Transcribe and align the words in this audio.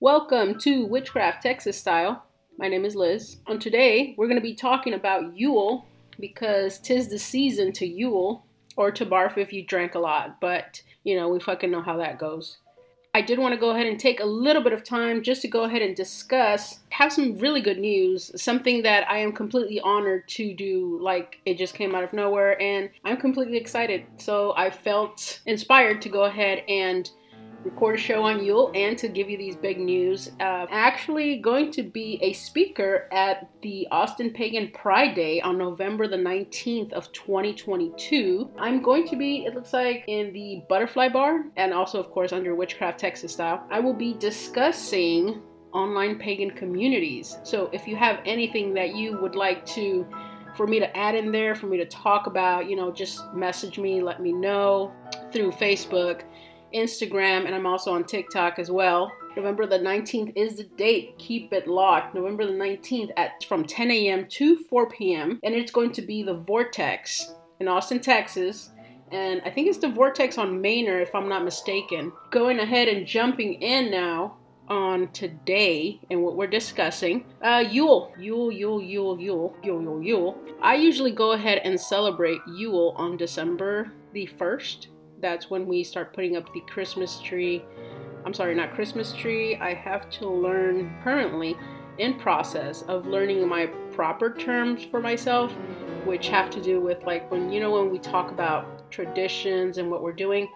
Welcome 0.00 0.60
to 0.60 0.86
Witchcraft 0.86 1.42
Texas 1.42 1.76
Style. 1.76 2.24
My 2.56 2.68
name 2.68 2.84
is 2.84 2.94
Liz. 2.94 3.38
On 3.48 3.58
today, 3.58 4.14
we're 4.16 4.28
going 4.28 4.38
to 4.38 4.40
be 4.40 4.54
talking 4.54 4.94
about 4.94 5.36
Yule 5.36 5.86
because 6.20 6.78
tis 6.78 7.08
the 7.08 7.18
season 7.18 7.72
to 7.72 7.84
Yule 7.84 8.46
or 8.76 8.92
to 8.92 9.04
barf 9.04 9.36
if 9.36 9.52
you 9.52 9.66
drank 9.66 9.96
a 9.96 9.98
lot, 9.98 10.40
but 10.40 10.80
you 11.02 11.16
know, 11.16 11.28
we 11.28 11.40
fucking 11.40 11.72
know 11.72 11.82
how 11.82 11.96
that 11.96 12.16
goes. 12.16 12.58
I 13.12 13.22
did 13.22 13.40
want 13.40 13.54
to 13.54 13.60
go 13.60 13.70
ahead 13.70 13.86
and 13.88 13.98
take 13.98 14.20
a 14.20 14.24
little 14.24 14.62
bit 14.62 14.72
of 14.72 14.84
time 14.84 15.24
just 15.24 15.42
to 15.42 15.48
go 15.48 15.64
ahead 15.64 15.82
and 15.82 15.96
discuss, 15.96 16.78
have 16.90 17.12
some 17.12 17.36
really 17.36 17.60
good 17.60 17.78
news, 17.78 18.30
something 18.40 18.84
that 18.84 19.10
I 19.10 19.18
am 19.18 19.32
completely 19.32 19.80
honored 19.80 20.28
to 20.28 20.54
do. 20.54 21.00
Like 21.02 21.40
it 21.44 21.58
just 21.58 21.74
came 21.74 21.96
out 21.96 22.04
of 22.04 22.12
nowhere, 22.12 22.60
and 22.62 22.90
I'm 23.04 23.16
completely 23.16 23.56
excited. 23.56 24.06
So 24.18 24.54
I 24.56 24.70
felt 24.70 25.40
inspired 25.44 26.00
to 26.02 26.08
go 26.08 26.22
ahead 26.22 26.62
and 26.68 27.10
record 27.64 27.96
a 27.96 27.98
show 27.98 28.22
on 28.22 28.44
Yule 28.44 28.70
and 28.74 28.96
to 28.98 29.08
give 29.08 29.28
you 29.28 29.36
these 29.36 29.56
big 29.56 29.78
news. 29.78 30.30
Uh, 30.40 30.66
actually, 30.70 31.38
going 31.38 31.70
to 31.72 31.82
be 31.82 32.18
a 32.22 32.32
speaker 32.32 33.08
at 33.12 33.48
the 33.62 33.86
Austin 33.90 34.30
Pagan 34.30 34.70
Pride 34.72 35.14
Day 35.14 35.40
on 35.40 35.58
November 35.58 36.06
the 36.06 36.16
19th 36.16 36.92
of 36.92 37.12
2022. 37.12 38.50
I'm 38.58 38.82
going 38.82 39.06
to 39.08 39.16
be, 39.16 39.44
it 39.46 39.54
looks 39.54 39.72
like, 39.72 40.04
in 40.06 40.32
the 40.32 40.62
Butterfly 40.68 41.08
Bar 41.08 41.46
and 41.56 41.72
also, 41.72 42.00
of 42.00 42.10
course, 42.10 42.32
under 42.32 42.54
Witchcraft 42.54 42.98
Texas 42.98 43.32
style. 43.32 43.66
I 43.70 43.80
will 43.80 43.94
be 43.94 44.14
discussing 44.14 45.42
online 45.72 46.18
pagan 46.18 46.50
communities. 46.50 47.38
So 47.44 47.68
if 47.72 47.86
you 47.86 47.96
have 47.96 48.20
anything 48.24 48.72
that 48.74 48.94
you 48.94 49.18
would 49.20 49.34
like 49.34 49.66
to 49.66 50.06
for 50.56 50.66
me 50.66 50.80
to 50.80 50.96
add 50.96 51.14
in 51.14 51.30
there, 51.30 51.54
for 51.54 51.66
me 51.66 51.76
to 51.76 51.84
talk 51.84 52.26
about, 52.26 52.68
you 52.68 52.74
know, 52.74 52.90
just 52.90 53.32
message 53.32 53.78
me, 53.78 54.02
let 54.02 54.20
me 54.20 54.32
know 54.32 54.92
through 55.32 55.52
Facebook. 55.52 56.22
Instagram, 56.74 57.46
and 57.46 57.54
I'm 57.54 57.66
also 57.66 57.92
on 57.92 58.04
TikTok 58.04 58.58
as 58.58 58.70
well. 58.70 59.12
November 59.36 59.66
the 59.66 59.78
19th 59.78 60.32
is 60.36 60.56
the 60.56 60.64
date. 60.64 61.16
Keep 61.18 61.52
it 61.52 61.68
locked. 61.68 62.14
November 62.14 62.46
the 62.46 62.52
19th 62.52 63.10
at 63.16 63.44
from 63.44 63.64
10 63.64 63.90
a.m. 63.90 64.26
to 64.28 64.64
4 64.64 64.90
p.m. 64.90 65.38
and 65.44 65.54
it's 65.54 65.70
going 65.70 65.92
to 65.92 66.02
be 66.02 66.22
the 66.22 66.34
Vortex 66.34 67.34
in 67.60 67.68
Austin, 67.68 68.00
Texas. 68.00 68.70
And 69.10 69.40
I 69.44 69.50
think 69.50 69.68
it's 69.68 69.78
the 69.78 69.88
Vortex 69.88 70.38
on 70.38 70.60
Manor, 70.60 71.00
if 71.00 71.14
I'm 71.14 71.28
not 71.28 71.44
mistaken. 71.44 72.12
Going 72.30 72.58
ahead 72.58 72.88
and 72.88 73.06
jumping 73.06 73.54
in 73.54 73.90
now 73.90 74.36
on 74.68 75.08
today 75.12 75.98
and 76.10 76.22
what 76.22 76.36
we're 76.36 76.46
discussing 76.46 77.24
uh, 77.42 77.64
Yule. 77.70 78.12
Yule, 78.18 78.52
Yule, 78.52 78.82
Yule, 78.82 79.18
Yule, 79.20 79.56
Yule, 79.62 79.82
Yule, 79.82 80.02
Yule. 80.02 80.38
I 80.60 80.74
usually 80.74 81.12
go 81.12 81.32
ahead 81.32 81.62
and 81.64 81.80
celebrate 81.80 82.40
Yule 82.46 82.92
on 82.96 83.16
December 83.16 83.92
the 84.12 84.28
1st 84.38 84.88
that's 85.20 85.50
when 85.50 85.66
we 85.66 85.84
start 85.84 86.14
putting 86.14 86.36
up 86.36 86.52
the 86.52 86.60
Christmas 86.62 87.20
tree. 87.20 87.64
I'm 88.24 88.34
sorry, 88.34 88.54
not 88.54 88.72
Christmas 88.72 89.12
tree. 89.12 89.56
I 89.56 89.74
have 89.74 90.10
to 90.10 90.28
learn 90.28 90.96
currently 91.02 91.56
in 91.98 92.18
process 92.18 92.82
of 92.82 93.06
learning 93.06 93.46
my 93.48 93.66
proper 93.92 94.32
terms 94.32 94.84
for 94.84 95.00
myself, 95.00 95.52
which 96.04 96.28
have 96.28 96.50
to 96.50 96.62
do 96.62 96.80
with 96.80 97.02
like 97.04 97.30
when 97.30 97.50
you 97.50 97.60
know 97.60 97.72
when 97.72 97.90
we 97.90 97.98
talk 97.98 98.30
about 98.30 98.90
traditions 98.90 99.78
and 99.78 99.90
what 99.90 100.02
we're 100.02 100.12
doing. 100.12 100.48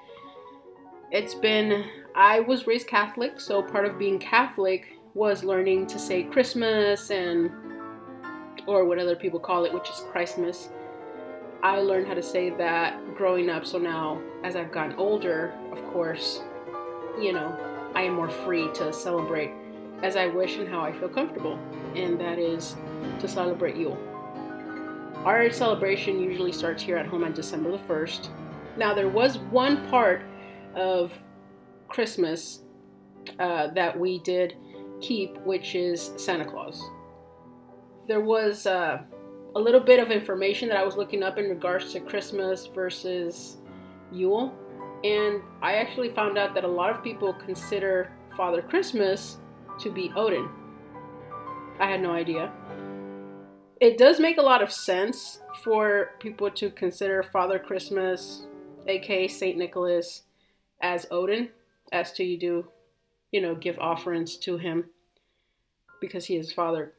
It's 1.11 1.35
been 1.35 1.85
I 2.15 2.41
was 2.41 2.67
raised 2.67 2.87
Catholic, 2.87 3.41
so 3.41 3.63
part 3.63 3.85
of 3.85 3.99
being 3.99 4.19
Catholic 4.19 4.99
was 5.15 5.45
learning 5.45 5.87
to 5.89 5.99
say 5.99 6.23
Christmas 6.23 7.11
and 7.11 7.51
or 8.67 8.85
what 8.85 8.99
other 8.99 9.17
people 9.17 9.41
call 9.41 9.65
it, 9.65 9.73
which 9.73 9.89
is 9.91 10.05
Christmas. 10.13 10.69
I 11.63 11.79
learned 11.79 12.09
how 12.09 12.15
to 12.15 12.23
say 12.23 12.51
that 12.51 13.15
growing 13.15 13.49
up. 13.49 13.65
So 13.65 13.79
now, 13.79 14.21
as 14.43 14.57
I've 14.57 14.73
gotten 14.73 14.97
older, 14.97 15.55
of 15.71 15.81
course, 15.93 16.43
you 17.21 17.33
know, 17.33 17.57
I 17.95 18.03
am 18.03 18.15
more 18.15 18.29
free 18.29 18.69
to 18.75 18.93
celebrate 18.93 19.53
as 20.03 20.17
I 20.17 20.27
wish 20.27 20.57
and 20.57 20.69
how 20.69 20.81
I 20.81 20.93
feel 20.93 21.09
comfortable. 21.09 21.59
And 21.95 22.21
that 22.21 22.41
is 22.41 22.75
to 23.21 23.29
celebrate 23.29 23.77
Yule. 23.77 23.99
Our 25.25 25.51
celebration 25.51 26.21
usually 26.21 26.51
starts 26.51 26.83
here 26.83 26.97
at 26.97 27.07
home 27.07 27.23
on 27.23 27.33
December 27.33 27.71
the 27.71 27.79
1st. 27.79 28.29
Now, 28.77 28.93
there 28.93 29.09
was 29.09 29.39
one 29.39 29.89
part 29.89 30.23
of 30.75 31.13
Christmas 31.87 32.63
uh, 33.39 33.69
that 33.69 33.97
we 33.97 34.19
did 34.21 34.57
keep, 35.01 35.39
which 35.43 35.77
is 35.77 36.11
Santa 36.17 36.45
Claus. 36.45 36.83
There 38.09 38.21
was. 38.21 38.67
Uh, 38.67 39.03
a 39.55 39.61
little 39.61 39.81
bit 39.81 40.01
of 40.01 40.11
information 40.11 40.69
that 40.69 40.79
I 40.79 40.85
was 40.85 40.97
looking 40.97 41.23
up 41.23 41.39
in 41.39 41.49
regards 41.49 41.93
to 41.93 42.01
Christmas 42.01 42.67
versus 42.67 43.59
Yule. 44.11 44.55
And 45.05 45.43
I 45.61 45.75
actually 45.75 46.09
found 46.09 46.39
out 46.39 46.55
that 46.55 46.65
a 46.65 46.69
lot 46.69 46.91
of 46.91 47.03
people 47.03 47.35
consider 47.35 48.13
Father 48.37 48.63
Christmas 48.63 49.39
to 49.81 49.91
be 49.91 50.11
Odin. 50.17 50.49
I 51.79 51.91
had 51.91 52.01
no 52.01 52.13
idea. 52.13 52.51
It 53.81 53.99
does 53.99 54.21
make 54.21 54.39
a 54.39 54.43
lot 54.43 54.63
of 54.63 54.73
sense 54.73 55.41
for 55.65 56.13
people 56.21 56.51
to 56.53 56.71
consider 56.71 57.23
Father 57.23 57.59
Christmas, 57.59 58.47
aka 58.87 59.27
Saint 59.29 59.59
Nicholas, 59.59 60.23
as 60.81 61.07
Odin, 61.11 61.49
as 61.91 62.13
to 62.13 62.25
you 62.25 62.39
do, 62.39 62.69
you 63.33 63.41
know, 63.41 63.55
give 63.55 63.79
offerings 63.79 64.37
to 64.37 64.57
him 64.57 64.85
because 66.01 66.27
he 66.27 66.37
is 66.37 66.53
Father 66.53 66.93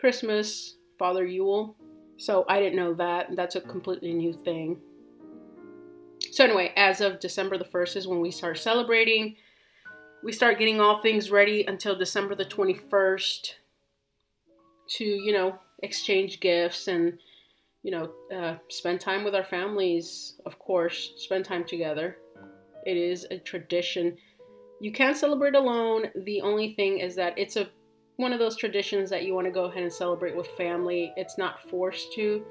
Christmas, 0.00 0.76
Father 0.98 1.24
Yule, 1.24 1.76
so 2.18 2.44
I 2.48 2.60
didn't 2.60 2.76
know 2.76 2.94
that. 2.94 3.34
That's 3.36 3.56
a 3.56 3.60
completely 3.60 4.12
new 4.12 4.32
thing. 4.32 4.80
So, 6.32 6.44
anyway, 6.44 6.72
as 6.76 7.00
of 7.00 7.20
December 7.20 7.56
the 7.56 7.64
1st 7.64 7.96
is 7.96 8.08
when 8.08 8.20
we 8.20 8.30
start 8.30 8.58
celebrating. 8.58 9.36
We 10.22 10.32
start 10.32 10.58
getting 10.58 10.80
all 10.80 11.00
things 11.00 11.30
ready 11.30 11.64
until 11.66 11.96
December 11.96 12.34
the 12.34 12.44
21st 12.44 13.52
to, 14.88 15.04
you 15.04 15.32
know, 15.32 15.58
exchange 15.84 16.40
gifts 16.40 16.88
and, 16.88 17.18
you 17.84 17.92
know, 17.92 18.10
uh, 18.34 18.56
spend 18.68 19.00
time 19.00 19.22
with 19.22 19.36
our 19.36 19.44
families, 19.44 20.34
of 20.44 20.58
course, 20.58 21.12
spend 21.16 21.44
time 21.44 21.64
together. 21.64 22.16
It 22.84 22.96
is 22.96 23.26
a 23.30 23.38
tradition. 23.38 24.16
You 24.80 24.90
can't 24.90 25.16
celebrate 25.16 25.54
alone. 25.54 26.06
The 26.24 26.40
only 26.40 26.74
thing 26.74 26.98
is 26.98 27.14
that 27.14 27.38
it's 27.38 27.56
a 27.56 27.68
one 28.18 28.32
of 28.32 28.40
those 28.40 28.56
traditions 28.56 29.08
that 29.08 29.22
you 29.22 29.32
want 29.32 29.46
to 29.46 29.50
go 29.52 29.66
ahead 29.66 29.84
and 29.84 29.92
celebrate 29.92 30.36
with 30.36 30.48
family. 30.48 31.12
It's 31.16 31.38
not 31.38 31.62
forced 31.70 32.12
to, 32.14 32.44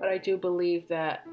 but 0.00 0.08
I 0.08 0.16
do 0.16 0.38
believe 0.38 0.88
that 0.88 1.26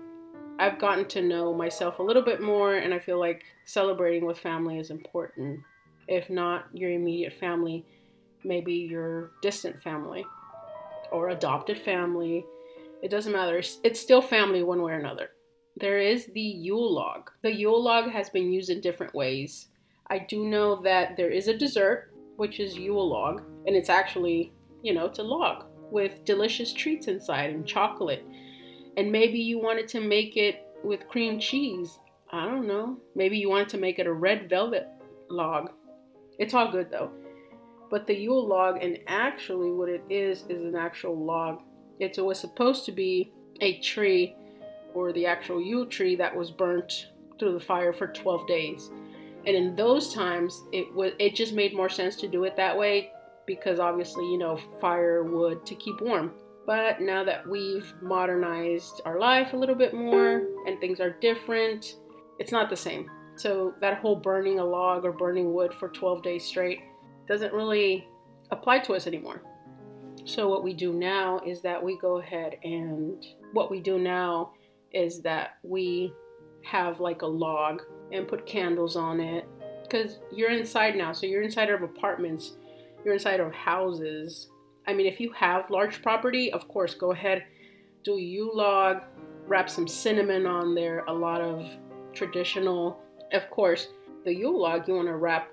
I've 0.59 0.77
gotten 0.77 1.07
to 1.07 1.21
know 1.21 1.53
myself 1.53 1.99
a 1.99 2.03
little 2.03 2.21
bit 2.21 2.41
more, 2.41 2.75
and 2.75 2.93
I 2.93 2.99
feel 2.99 3.17
like 3.17 3.45
celebrating 3.63 4.25
with 4.25 4.37
family 4.37 4.79
is 4.79 4.91
important. 4.91 5.61
If 6.09 6.29
not 6.29 6.65
your 6.73 6.91
immediate 6.91 7.31
family, 7.39 7.85
maybe 8.43 8.73
your 8.73 9.31
distant 9.41 9.81
family 9.81 10.25
or 11.13 11.29
adopted 11.29 11.79
family. 11.79 12.45
It 13.01 13.09
doesn't 13.09 13.31
matter. 13.31 13.61
It's 13.83 13.99
still 13.99 14.21
family 14.21 14.61
one 14.61 14.81
way 14.81 14.91
or 14.91 14.99
another. 14.99 15.29
There 15.77 15.99
is 15.99 16.25
the 16.33 16.41
Yule 16.41 16.93
log. 16.93 17.31
The 17.43 17.55
Yule 17.55 17.81
log 17.81 18.11
has 18.11 18.29
been 18.29 18.51
used 18.51 18.69
in 18.69 18.81
different 18.81 19.15
ways. 19.15 19.67
I 20.07 20.19
do 20.19 20.45
know 20.45 20.81
that 20.81 21.15
there 21.15 21.29
is 21.29 21.47
a 21.47 21.57
dessert 21.57 22.11
which 22.39 22.59
is 22.59 22.77
Yule 22.77 23.07
log, 23.07 23.43
and 23.67 23.75
it's 23.75 23.89
actually, 23.89 24.53
you 24.81 24.93
know, 24.93 25.05
it's 25.05 25.19
a 25.19 25.23
log 25.23 25.65
with 25.91 26.23
delicious 26.23 26.71
treats 26.71 27.07
inside 27.07 27.49
and 27.49 27.65
chocolate. 27.65 28.25
And 28.97 29.11
maybe 29.11 29.39
you 29.39 29.59
wanted 29.59 29.87
to 29.89 30.01
make 30.01 30.37
it 30.37 30.65
with 30.83 31.07
cream 31.07 31.39
cheese. 31.39 31.99
I 32.31 32.45
don't 32.45 32.67
know. 32.67 32.97
Maybe 33.15 33.37
you 33.37 33.49
wanted 33.49 33.69
to 33.69 33.77
make 33.77 33.99
it 33.99 34.07
a 34.07 34.13
red 34.13 34.49
velvet 34.49 34.87
log. 35.29 35.71
It's 36.37 36.53
all 36.53 36.71
good 36.71 36.89
though. 36.91 37.11
But 37.89 38.07
the 38.07 38.15
Yule 38.15 38.47
log, 38.47 38.81
and 38.81 38.99
actually 39.07 39.71
what 39.71 39.89
it 39.89 40.03
is, 40.09 40.43
is 40.47 40.61
an 40.61 40.75
actual 40.75 41.17
log. 41.25 41.61
It 41.99 42.17
was 42.23 42.39
supposed 42.39 42.85
to 42.85 42.91
be 42.91 43.33
a 43.61 43.79
tree 43.81 44.35
or 44.93 45.11
the 45.11 45.25
actual 45.25 45.61
Yule 45.61 45.87
tree 45.87 46.15
that 46.15 46.35
was 46.35 46.51
burnt 46.51 47.07
through 47.39 47.53
the 47.53 47.59
fire 47.59 47.91
for 47.91 48.07
12 48.07 48.47
days. 48.47 48.89
And 49.49 49.57
in 49.57 49.75
those 49.75 50.13
times, 50.13 50.61
it 50.71 50.93
was 50.93 51.13
it 51.17 51.33
just 51.33 51.53
made 51.53 51.75
more 51.75 51.89
sense 51.89 52.15
to 52.17 52.27
do 52.27 52.43
it 52.43 52.55
that 52.55 52.77
way 52.77 53.09
because 53.47 53.79
obviously, 53.79 54.23
you 54.31 54.37
know, 54.37 54.59
firewood 54.79 55.65
to 55.65 55.73
keep 55.73 55.99
warm. 56.01 56.33
But 56.67 57.01
now 57.01 57.23
that 57.23 57.49
we've 57.49 57.91
modernized 57.99 59.01
our 59.05 59.19
life 59.19 59.53
a 59.53 59.57
little 59.57 59.73
bit 59.73 59.91
more 59.91 60.43
and 60.67 60.79
things 60.79 60.99
are 60.99 61.17
different, 61.19 61.95
it's 62.37 62.51
not 62.51 62.69
the 62.69 62.75
same. 62.75 63.09
So 63.37 63.73
that 63.81 63.97
whole 63.97 64.17
burning 64.17 64.59
a 64.59 64.63
log 64.63 65.03
or 65.03 65.13
burning 65.13 65.51
wood 65.51 65.73
for 65.73 65.89
12 65.89 66.21
days 66.21 66.45
straight 66.45 66.81
doesn't 67.27 67.51
really 67.51 68.07
apply 68.51 68.79
to 68.81 68.93
us 68.93 69.07
anymore. 69.07 69.41
So 70.25 70.47
what 70.47 70.63
we 70.63 70.75
do 70.75 70.93
now 70.93 71.41
is 71.43 71.63
that 71.63 71.83
we 71.83 71.97
go 71.97 72.19
ahead 72.19 72.57
and 72.63 73.25
what 73.53 73.71
we 73.71 73.79
do 73.79 73.97
now 73.97 74.51
is 74.91 75.23
that 75.23 75.57
we 75.63 76.13
have 76.63 76.99
like 76.99 77.23
a 77.23 77.27
log 77.27 77.81
and 78.11 78.27
put 78.27 78.45
candles 78.45 78.95
on 78.95 79.19
it 79.19 79.47
because 79.83 80.19
you're 80.31 80.51
inside 80.51 80.95
now. 80.95 81.11
So 81.11 81.25
you're 81.25 81.41
inside 81.41 81.69
of 81.69 81.81
apartments, 81.81 82.53
you're 83.03 83.13
inside 83.13 83.39
of 83.39 83.53
houses. 83.53 84.49
I 84.87 84.93
mean, 84.93 85.05
if 85.05 85.19
you 85.19 85.31
have 85.33 85.69
large 85.69 86.01
property, 86.01 86.51
of 86.51 86.67
course, 86.67 86.93
go 86.93 87.11
ahead, 87.11 87.45
do 88.03 88.17
Yule 88.17 88.55
log, 88.55 89.01
wrap 89.47 89.69
some 89.69 89.87
cinnamon 89.87 90.45
on 90.45 90.73
there, 90.75 91.03
a 91.07 91.13
lot 91.13 91.41
of 91.41 91.67
traditional. 92.13 93.01
Of 93.33 93.49
course, 93.49 93.89
the 94.25 94.33
Yule 94.33 94.61
log, 94.61 94.87
you 94.87 94.95
want 94.95 95.07
to 95.07 95.15
wrap 95.15 95.51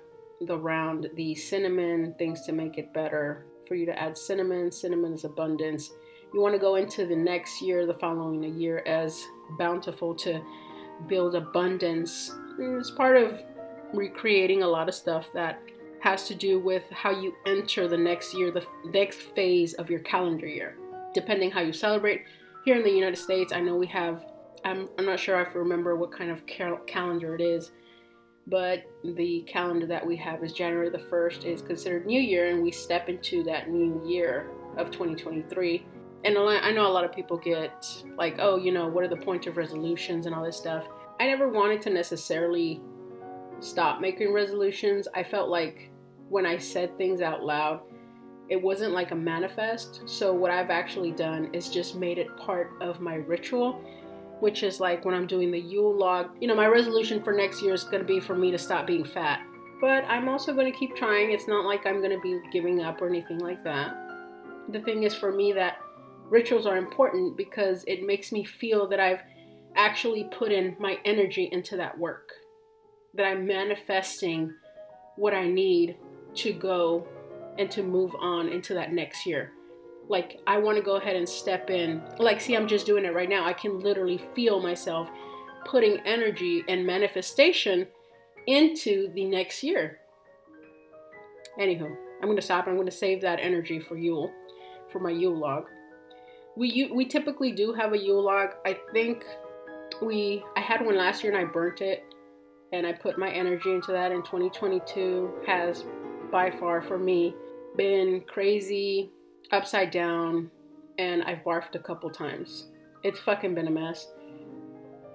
around 0.49 1.09
the 1.15 1.35
cinnamon, 1.35 2.13
things 2.17 2.41
to 2.45 2.51
make 2.51 2.77
it 2.77 2.93
better. 2.93 3.45
For 3.67 3.75
you 3.75 3.85
to 3.85 3.99
add 3.99 4.17
cinnamon, 4.17 4.71
cinnamon 4.71 5.13
is 5.13 5.25
abundance. 5.25 5.91
You 6.33 6.41
want 6.41 6.53
to 6.53 6.59
go 6.59 6.75
into 6.75 7.05
the 7.05 7.15
next 7.15 7.61
year, 7.61 7.85
the 7.85 7.93
following 7.93 8.43
year, 8.59 8.83
as 8.85 9.25
bountiful 9.57 10.15
to 10.15 10.41
build 11.07 11.35
abundance. 11.35 12.33
It's 12.59 12.91
part 12.91 13.17
of 13.17 13.41
recreating 13.93 14.63
a 14.63 14.67
lot 14.67 14.89
of 14.89 14.95
stuff 14.95 15.27
that 15.33 15.61
has 15.99 16.27
to 16.27 16.35
do 16.35 16.59
with 16.59 16.83
how 16.91 17.11
you 17.11 17.33
enter 17.45 17.87
the 17.87 17.97
next 17.97 18.33
year, 18.33 18.51
the 18.51 18.65
next 18.85 19.21
phase 19.35 19.73
of 19.75 19.89
your 19.89 19.99
calendar 20.01 20.47
year, 20.47 20.75
depending 21.13 21.51
how 21.51 21.61
you 21.61 21.73
celebrate. 21.73 22.23
Here 22.65 22.75
in 22.75 22.83
the 22.83 22.91
United 22.91 23.17
States, 23.17 23.53
I 23.53 23.61
know 23.61 23.75
we 23.75 23.87
have, 23.87 24.25
I'm, 24.65 24.89
I'm 24.97 25.05
not 25.05 25.19
sure 25.19 25.39
if 25.41 25.49
I 25.49 25.59
remember 25.59 25.95
what 25.95 26.11
kind 26.11 26.29
of 26.29 26.45
cal- 26.45 26.81
calendar 26.87 27.35
it 27.35 27.41
is, 27.41 27.71
but 28.47 28.83
the 29.03 29.43
calendar 29.47 29.85
that 29.87 30.05
we 30.05 30.15
have 30.17 30.43
is 30.43 30.53
January 30.53 30.89
the 30.89 30.97
1st 30.97 31.45
is 31.45 31.61
considered 31.61 32.05
New 32.05 32.21
Year, 32.21 32.49
and 32.49 32.63
we 32.63 32.71
step 32.71 33.09
into 33.09 33.43
that 33.43 33.69
new 33.69 34.01
year 34.05 34.49
of 34.77 34.91
2023. 34.91 35.85
And 36.25 36.37
I 36.37 36.71
know 36.71 36.87
a 36.87 36.91
lot 36.91 37.05
of 37.05 37.13
people 37.13 37.37
get 37.37 37.85
like, 38.17 38.37
oh, 38.39 38.57
you 38.57 38.71
know, 38.71 38.87
what 38.87 39.03
are 39.03 39.07
the 39.07 39.17
points 39.17 39.47
of 39.47 39.55
resolutions 39.57 40.25
and 40.25 40.35
all 40.35 40.43
this 40.43 40.57
stuff. 40.57 40.87
I 41.19 41.25
never 41.27 41.47
wanted 41.47 41.81
to 41.83 41.89
necessarily 41.89 42.81
stop 43.59 43.99
making 44.01 44.33
resolutions. 44.33 45.07
I 45.13 45.23
felt 45.23 45.49
like 45.49 45.89
when 46.29 46.45
I 46.45 46.57
said 46.57 46.95
things 46.97 47.21
out 47.21 47.43
loud, 47.43 47.81
it 48.49 48.61
wasn't 48.61 48.93
like 48.93 49.11
a 49.11 49.15
manifest. 49.15 50.01
So, 50.05 50.33
what 50.33 50.51
I've 50.51 50.69
actually 50.69 51.11
done 51.11 51.49
is 51.53 51.69
just 51.69 51.95
made 51.95 52.17
it 52.17 52.35
part 52.37 52.71
of 52.81 53.01
my 53.01 53.15
ritual, 53.15 53.81
which 54.39 54.63
is 54.63 54.79
like 54.79 55.05
when 55.05 55.15
I'm 55.15 55.27
doing 55.27 55.51
the 55.51 55.59
Yule 55.59 55.97
log. 55.97 56.29
You 56.39 56.47
know, 56.47 56.55
my 56.55 56.67
resolution 56.67 57.23
for 57.23 57.33
next 57.33 57.61
year 57.61 57.73
is 57.73 57.83
going 57.83 57.99
to 57.99 58.05
be 58.05 58.19
for 58.19 58.35
me 58.35 58.51
to 58.51 58.57
stop 58.57 58.87
being 58.87 59.03
fat. 59.03 59.41
But 59.81 60.05
I'm 60.05 60.29
also 60.29 60.53
going 60.53 60.71
to 60.71 60.77
keep 60.77 60.95
trying. 60.95 61.31
It's 61.31 61.47
not 61.47 61.65
like 61.65 61.85
I'm 61.85 61.99
going 61.99 62.15
to 62.15 62.21
be 62.21 62.39
giving 62.51 62.81
up 62.81 63.01
or 63.01 63.07
anything 63.07 63.39
like 63.39 63.63
that. 63.63 63.95
The 64.69 64.79
thing 64.81 65.03
is 65.03 65.13
for 65.13 65.31
me 65.31 65.53
that 65.53 65.79
rituals 66.29 66.65
are 66.65 66.77
important 66.77 67.37
because 67.37 67.83
it 67.87 68.05
makes 68.05 68.31
me 68.31 68.43
feel 68.43 68.87
that 68.87 68.99
I've 68.99 69.21
actually 69.77 70.25
put 70.25 70.51
in 70.51 70.75
my 70.79 70.97
energy 71.05 71.49
into 71.51 71.77
that 71.77 71.97
work 71.97 72.31
that 73.13 73.25
I'm 73.25 73.45
manifesting 73.45 74.53
what 75.15 75.33
I 75.33 75.47
need 75.47 75.97
to 76.35 76.53
go 76.53 77.07
and 77.57 77.71
to 77.71 77.83
move 77.83 78.13
on 78.19 78.49
into 78.49 78.73
that 78.73 78.93
next 78.93 79.25
year. 79.25 79.51
Like, 80.09 80.39
I 80.47 80.57
want 80.57 80.77
to 80.77 80.83
go 80.83 80.95
ahead 80.95 81.15
and 81.15 81.27
step 81.27 81.69
in. 81.69 82.01
Like, 82.19 82.39
see, 82.39 82.55
I'm 82.55 82.67
just 82.67 82.85
doing 82.85 83.05
it 83.05 83.13
right 83.13 83.29
now. 83.29 83.45
I 83.45 83.53
can 83.53 83.79
literally 83.79 84.21
feel 84.35 84.61
myself 84.61 85.09
putting 85.65 85.99
energy 86.05 86.63
and 86.67 86.85
manifestation 86.85 87.87
into 88.45 89.11
the 89.13 89.25
next 89.25 89.63
year. 89.63 89.99
Anywho, 91.59 91.93
I'm 92.21 92.27
going 92.27 92.37
to 92.37 92.41
stop. 92.41 92.67
I'm 92.67 92.75
going 92.75 92.85
to 92.85 92.91
save 92.91 93.21
that 93.21 93.39
energy 93.41 93.79
for 93.79 93.97
Yule, 93.97 94.31
for 94.91 94.99
my 94.99 95.11
Yule 95.11 95.37
log. 95.37 95.65
We, 96.55 96.89
we 96.93 97.05
typically 97.05 97.51
do 97.51 97.73
have 97.73 97.93
a 97.93 97.97
Yule 97.97 98.23
log. 98.23 98.51
I 98.65 98.77
think 98.93 99.25
we 100.01 100.43
I 100.55 100.61
had 100.61 100.85
one 100.85 100.97
last 100.97 101.23
year 101.23 101.35
and 101.35 101.47
I 101.47 101.51
burnt 101.51 101.81
it 101.81 102.03
and 102.73 102.85
I 102.85 102.93
put 102.93 103.17
my 103.17 103.29
energy 103.31 103.71
into 103.71 103.91
that. 103.91 104.11
in 104.11 104.23
2022 104.23 105.41
has 105.45 105.85
by 106.31 106.51
far 106.51 106.81
for 106.81 106.97
me 106.97 107.33
been 107.77 108.21
crazy, 108.27 109.11
upside 109.51 109.91
down, 109.91 110.51
and 110.97 111.23
I've 111.23 111.39
barfed 111.39 111.75
a 111.75 111.79
couple 111.79 112.09
times. 112.09 112.67
It's 113.03 113.19
fucking 113.19 113.55
been 113.55 113.67
a 113.67 113.71
mess. 113.71 114.07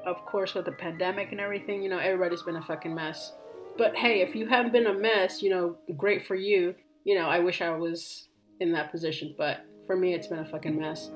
Of 0.07 0.25
course, 0.25 0.55
with 0.55 0.65
the 0.65 0.73
pandemic 0.73 1.33
and 1.33 1.41
everything, 1.41 1.83
you 1.83 1.89
know, 1.89 1.99
everybody's 1.99 2.43
been 2.43 2.57
a 2.57 2.63
fucking 2.63 2.95
mess. 2.95 3.35
But 3.77 3.97
hey, 3.97 4.21
if 4.21 4.35
you 4.35 4.47
haven't 4.47 4.73
been 4.73 4.87
a 4.87 4.95
mess, 4.95 5.43
you 5.43 5.51
know, 5.51 5.77
great 5.97 6.27
for 6.27 6.35
you. 6.35 6.75
You 7.05 7.19
know, 7.19 7.27
I 7.27 7.41
wish 7.41 7.61
I 7.61 7.71
was 7.71 8.29
in 8.61 8.73
that 8.73 8.91
position, 8.91 9.35
but 9.37 9.67
for 9.87 9.97
me, 9.97 10.15
it's 10.15 10.29
been 10.29 10.39
a 10.39 10.45
fucking 10.45 10.79
mess. 10.79 11.11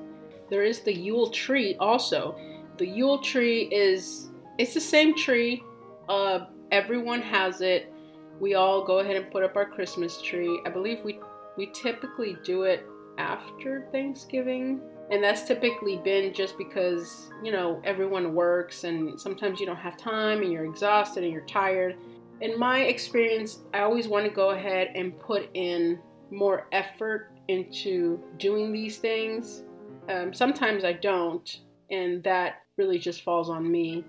There 0.49 0.63
is 0.63 0.81
the 0.81 0.93
Yule 0.93 1.29
tree 1.29 1.75
also. 1.79 2.37
The 2.77 2.85
Yule 2.85 3.19
tree 3.19 3.63
is, 3.71 4.29
it's 4.57 4.73
the 4.73 4.81
same 4.81 5.15
tree 5.15 5.63
uh, 6.09 6.45
everyone 6.71 7.21
has 7.21 7.61
it. 7.61 7.91
We 8.39 8.53
all 8.53 8.83
go 8.83 8.99
ahead 8.99 9.15
and 9.15 9.31
put 9.31 9.43
up 9.43 9.55
our 9.55 9.65
Christmas 9.65 10.21
tree. 10.21 10.61
I 10.65 10.69
believe 10.69 10.99
we 11.03 11.19
we 11.57 11.67
typically 11.73 12.37
do 12.43 12.63
it 12.63 12.85
after 13.17 13.87
Thanksgiving. 13.91 14.79
And 15.09 15.23
that's 15.23 15.43
typically 15.43 15.97
been 15.97 16.33
just 16.33 16.57
because, 16.57 17.31
you 17.41 17.51
know, 17.51 17.81
everyone 17.83 18.35
works 18.35 18.83
and 18.83 19.19
sometimes 19.19 19.59
you 19.59 19.65
don't 19.65 19.77
have 19.77 19.97
time 19.97 20.43
and 20.43 20.51
you're 20.51 20.65
exhausted 20.65 21.23
and 21.23 21.33
you're 21.33 21.45
tired. 21.45 21.95
In 22.41 22.59
my 22.59 22.81
experience, 22.81 23.59
I 23.73 23.79
always 23.79 24.07
want 24.07 24.25
to 24.25 24.31
go 24.31 24.51
ahead 24.51 24.91
and 24.93 25.17
put 25.17 25.49
in 25.55 25.99
more 26.29 26.67
effort 26.73 27.31
into 27.47 28.19
doing 28.37 28.71
these 28.71 28.97
things. 28.97 29.63
Um, 30.09 30.33
sometimes 30.33 30.83
I 30.83 30.93
don't, 30.93 31.61
and 31.89 32.21
that 32.23 32.66
really 32.77 32.99
just 32.99 33.23
falls 33.23 33.49
on 33.49 33.69
me. 33.69 34.05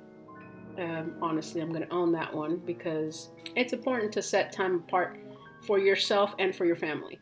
Um, 0.78 1.14
honestly, 1.20 1.60
I'm 1.60 1.72
going 1.72 1.84
to 1.84 1.92
own 1.92 2.12
that 2.12 2.32
one 2.32 2.58
because 2.64 3.30
it's 3.56 3.72
important 3.72 4.12
to 4.12 4.22
set 4.22 4.52
time 4.52 4.76
apart 4.76 5.18
for 5.66 5.78
yourself 5.78 6.34
and 6.38 6.54
for 6.54 6.66
your 6.66 6.76
family. 6.76 7.18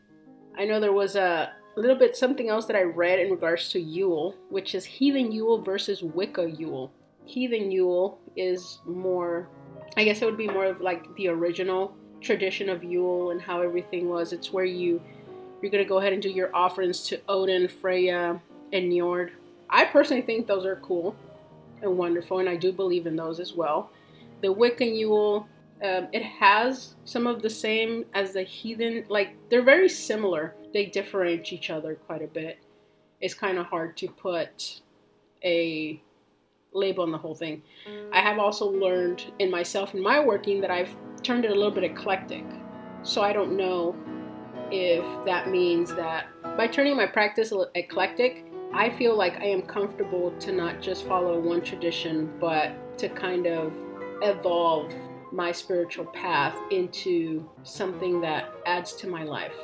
I 0.58 0.64
know 0.64 0.80
there 0.80 0.92
was 0.92 1.16
a 1.16 1.52
little 1.76 1.96
bit 1.96 2.16
something 2.16 2.48
else 2.48 2.66
that 2.66 2.76
I 2.76 2.82
read 2.82 3.18
in 3.18 3.30
regards 3.30 3.70
to 3.70 3.80
Yule, 3.80 4.34
which 4.50 4.74
is 4.74 4.84
Heathen 4.84 5.32
Yule 5.32 5.62
versus 5.62 6.02
Wicca 6.02 6.50
Yule. 6.50 6.92
Heathen 7.24 7.70
Yule 7.70 8.18
is 8.36 8.80
more, 8.84 9.48
I 9.96 10.04
guess 10.04 10.20
it 10.20 10.26
would 10.26 10.36
be 10.36 10.48
more 10.48 10.66
of 10.66 10.80
like 10.80 11.14
the 11.16 11.28
original 11.28 11.96
tradition 12.20 12.68
of 12.68 12.84
Yule 12.84 13.30
and 13.30 13.40
how 13.40 13.62
everything 13.62 14.08
was. 14.08 14.32
It's 14.32 14.52
where 14.52 14.64
you 14.64 15.00
you're 15.62 15.70
gonna 15.70 15.84
go 15.84 15.98
ahead 15.98 16.12
and 16.12 16.20
do 16.20 16.28
your 16.28 16.54
offerings 16.54 17.04
to 17.04 17.20
Odin, 17.28 17.66
Freya, 17.66 18.40
and 18.72 18.92
Njord. 18.92 19.30
I 19.70 19.86
personally 19.86 20.22
think 20.22 20.46
those 20.46 20.66
are 20.66 20.76
cool 20.76 21.16
and 21.82 21.98
wonderful, 21.98 22.38
and 22.38 22.48
I 22.48 22.56
do 22.56 22.72
believe 22.72 23.06
in 23.06 23.16
those 23.16 23.40
as 23.40 23.54
well. 23.54 23.90
The 24.42 24.48
Wiccan 24.48 24.96
Yule, 24.96 25.48
um, 25.82 26.08
it 26.12 26.22
has 26.22 26.94
some 27.04 27.26
of 27.26 27.42
the 27.42 27.50
same 27.50 28.04
as 28.14 28.32
the 28.32 28.42
heathen. 28.42 29.04
Like 29.08 29.34
they're 29.48 29.62
very 29.62 29.88
similar. 29.88 30.54
They 30.72 30.86
differentiate 30.86 31.52
each 31.52 31.70
other 31.70 31.94
quite 31.94 32.22
a 32.22 32.26
bit. 32.26 32.58
It's 33.20 33.34
kind 33.34 33.58
of 33.58 33.66
hard 33.66 33.96
to 33.98 34.08
put 34.08 34.80
a 35.44 36.00
label 36.72 37.02
on 37.04 37.12
the 37.12 37.18
whole 37.18 37.34
thing. 37.34 37.62
I 38.12 38.20
have 38.20 38.38
also 38.38 38.66
learned 38.66 39.32
in 39.38 39.50
myself 39.50 39.94
in 39.94 40.02
my 40.02 40.20
working 40.20 40.60
that 40.60 40.70
I've 40.70 40.94
turned 41.22 41.44
it 41.44 41.50
a 41.50 41.54
little 41.54 41.70
bit 41.70 41.84
eclectic. 41.84 42.44
So 43.02 43.22
I 43.22 43.32
don't 43.32 43.56
know 43.56 43.96
if 44.70 45.04
that 45.24 45.48
means 45.48 45.94
that 45.94 46.26
by 46.56 46.66
turning 46.66 46.96
my 46.96 47.06
practice 47.06 47.52
eclectic, 47.74 48.45
I 48.76 48.90
feel 48.90 49.16
like 49.16 49.40
I 49.40 49.46
am 49.46 49.62
comfortable 49.62 50.32
to 50.32 50.52
not 50.52 50.82
just 50.82 51.06
follow 51.06 51.40
one 51.40 51.62
tradition, 51.62 52.30
but 52.38 52.98
to 52.98 53.08
kind 53.08 53.46
of 53.46 53.72
evolve 54.20 54.92
my 55.32 55.50
spiritual 55.50 56.04
path 56.04 56.54
into 56.70 57.48
something 57.62 58.20
that 58.20 58.52
adds 58.66 58.92
to 58.96 59.08
my 59.08 59.24
life. 59.24 59.56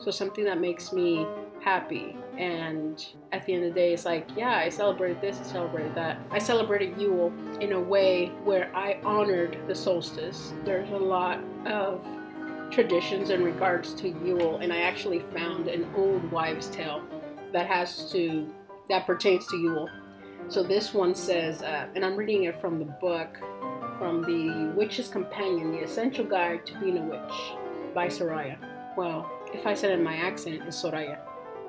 So, 0.00 0.10
something 0.10 0.42
that 0.44 0.60
makes 0.60 0.92
me 0.92 1.24
happy. 1.60 2.16
And 2.36 3.06
at 3.30 3.46
the 3.46 3.54
end 3.54 3.64
of 3.66 3.72
the 3.72 3.80
day, 3.80 3.92
it's 3.92 4.04
like, 4.04 4.28
yeah, 4.36 4.56
I 4.56 4.68
celebrated 4.68 5.20
this, 5.20 5.38
I 5.38 5.44
celebrated 5.44 5.94
that. 5.94 6.18
I 6.32 6.40
celebrated 6.40 7.00
Yule 7.00 7.32
in 7.60 7.72
a 7.72 7.80
way 7.80 8.32
where 8.42 8.74
I 8.74 8.98
honored 9.04 9.58
the 9.68 9.76
solstice. 9.76 10.52
There's 10.64 10.90
a 10.90 10.96
lot 10.96 11.38
of 11.66 12.04
traditions 12.72 13.30
in 13.30 13.44
regards 13.44 13.94
to 13.94 14.08
Yule, 14.08 14.58
and 14.58 14.72
I 14.72 14.78
actually 14.78 15.20
found 15.20 15.68
an 15.68 15.86
old 15.94 16.28
wives' 16.32 16.66
tale 16.66 17.04
that 17.52 17.66
has 17.66 18.10
to 18.12 18.48
that 18.88 19.06
pertains 19.06 19.46
to 19.48 19.56
Yule. 19.56 19.88
So 20.48 20.62
this 20.62 20.94
one 20.94 21.14
says, 21.14 21.62
uh, 21.62 21.88
and 21.94 22.04
I'm 22.04 22.16
reading 22.16 22.44
it 22.44 22.60
from 22.60 22.78
the 22.78 22.84
book, 22.84 23.38
from 23.98 24.22
the 24.22 24.72
Witch's 24.76 25.08
Companion: 25.08 25.72
The 25.72 25.82
Essential 25.82 26.24
Guide 26.24 26.64
to 26.66 26.78
Being 26.78 26.98
a 26.98 27.02
Witch 27.02 27.34
by 27.94 28.06
Soraya. 28.06 28.56
Well, 28.96 29.30
if 29.52 29.66
I 29.66 29.74
said 29.74 29.90
it 29.90 29.98
in 29.98 30.04
my 30.04 30.16
accent, 30.16 30.62
it's 30.66 30.80
Soraya 30.80 31.18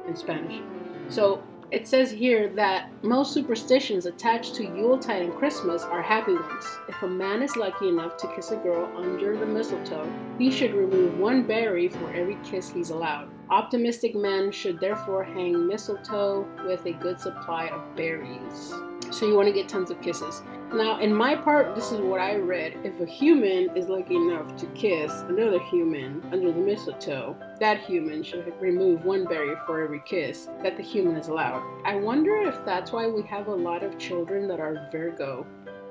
in 0.07 0.15
Spanish. 0.15 0.61
So 1.09 1.43
it 1.69 1.85
says 1.85 2.09
here 2.11 2.49
that 2.55 2.89
most 3.03 3.33
superstitions 3.33 4.05
attached 4.05 4.55
to 4.55 4.63
Yuletide 4.63 5.23
and 5.23 5.33
Christmas 5.33 5.83
are 5.83 6.01
happy 6.01 6.33
ones. 6.33 6.65
If 6.87 7.01
a 7.03 7.07
man 7.07 7.41
is 7.41 7.57
lucky 7.57 7.89
enough 7.89 8.15
to 8.17 8.33
kiss 8.33 8.51
a 8.51 8.55
girl 8.55 8.89
under 8.95 9.35
the 9.37 9.45
mistletoe, 9.45 10.09
he 10.37 10.49
should 10.49 10.73
remove 10.73 11.19
one 11.19 11.43
berry 11.43 11.89
for 11.89 12.13
every 12.13 12.37
kiss 12.43 12.69
he's 12.69 12.91
allowed. 12.91 13.29
Optimistic 13.49 14.15
men 14.15 14.51
should 14.51 14.79
therefore 14.79 15.25
hang 15.25 15.67
mistletoe 15.67 16.47
with 16.65 16.85
a 16.85 16.93
good 16.93 17.19
supply 17.19 17.67
of 17.67 17.95
berries. 17.97 18.73
So 19.11 19.27
you 19.27 19.35
want 19.35 19.47
to 19.47 19.53
get 19.53 19.67
tons 19.67 19.91
of 19.91 20.01
kisses. 20.01 20.41
Now, 20.73 20.99
in 20.99 21.13
my 21.13 21.33
part, 21.33 21.75
this 21.75 21.93
is 21.93 22.01
what 22.01 22.19
I 22.19 22.35
read. 22.35 22.77
If 22.83 22.99
a 22.99 23.05
human 23.05 23.75
is 23.77 23.87
lucky 23.87 24.17
enough 24.17 24.57
to 24.57 24.65
kiss 24.67 25.13
another 25.29 25.59
human 25.59 26.21
under 26.33 26.51
the 26.51 26.59
mistletoe, 26.59 27.37
that 27.61 27.79
human 27.79 28.21
should 28.21 28.53
remove 28.59 29.05
one 29.05 29.23
berry 29.23 29.55
for 29.65 29.81
every 29.81 30.01
kiss 30.01 30.49
that 30.63 30.75
the 30.75 30.83
human 30.83 31.15
is 31.15 31.29
allowed. 31.29 31.63
I 31.85 31.95
wonder 31.95 32.35
if 32.41 32.65
that's 32.65 32.91
why 32.91 33.07
we 33.07 33.21
have 33.23 33.47
a 33.47 33.55
lot 33.55 33.81
of 33.81 33.97
children 33.97 34.45
that 34.49 34.59
are 34.59 34.89
Virgo, 34.91 35.47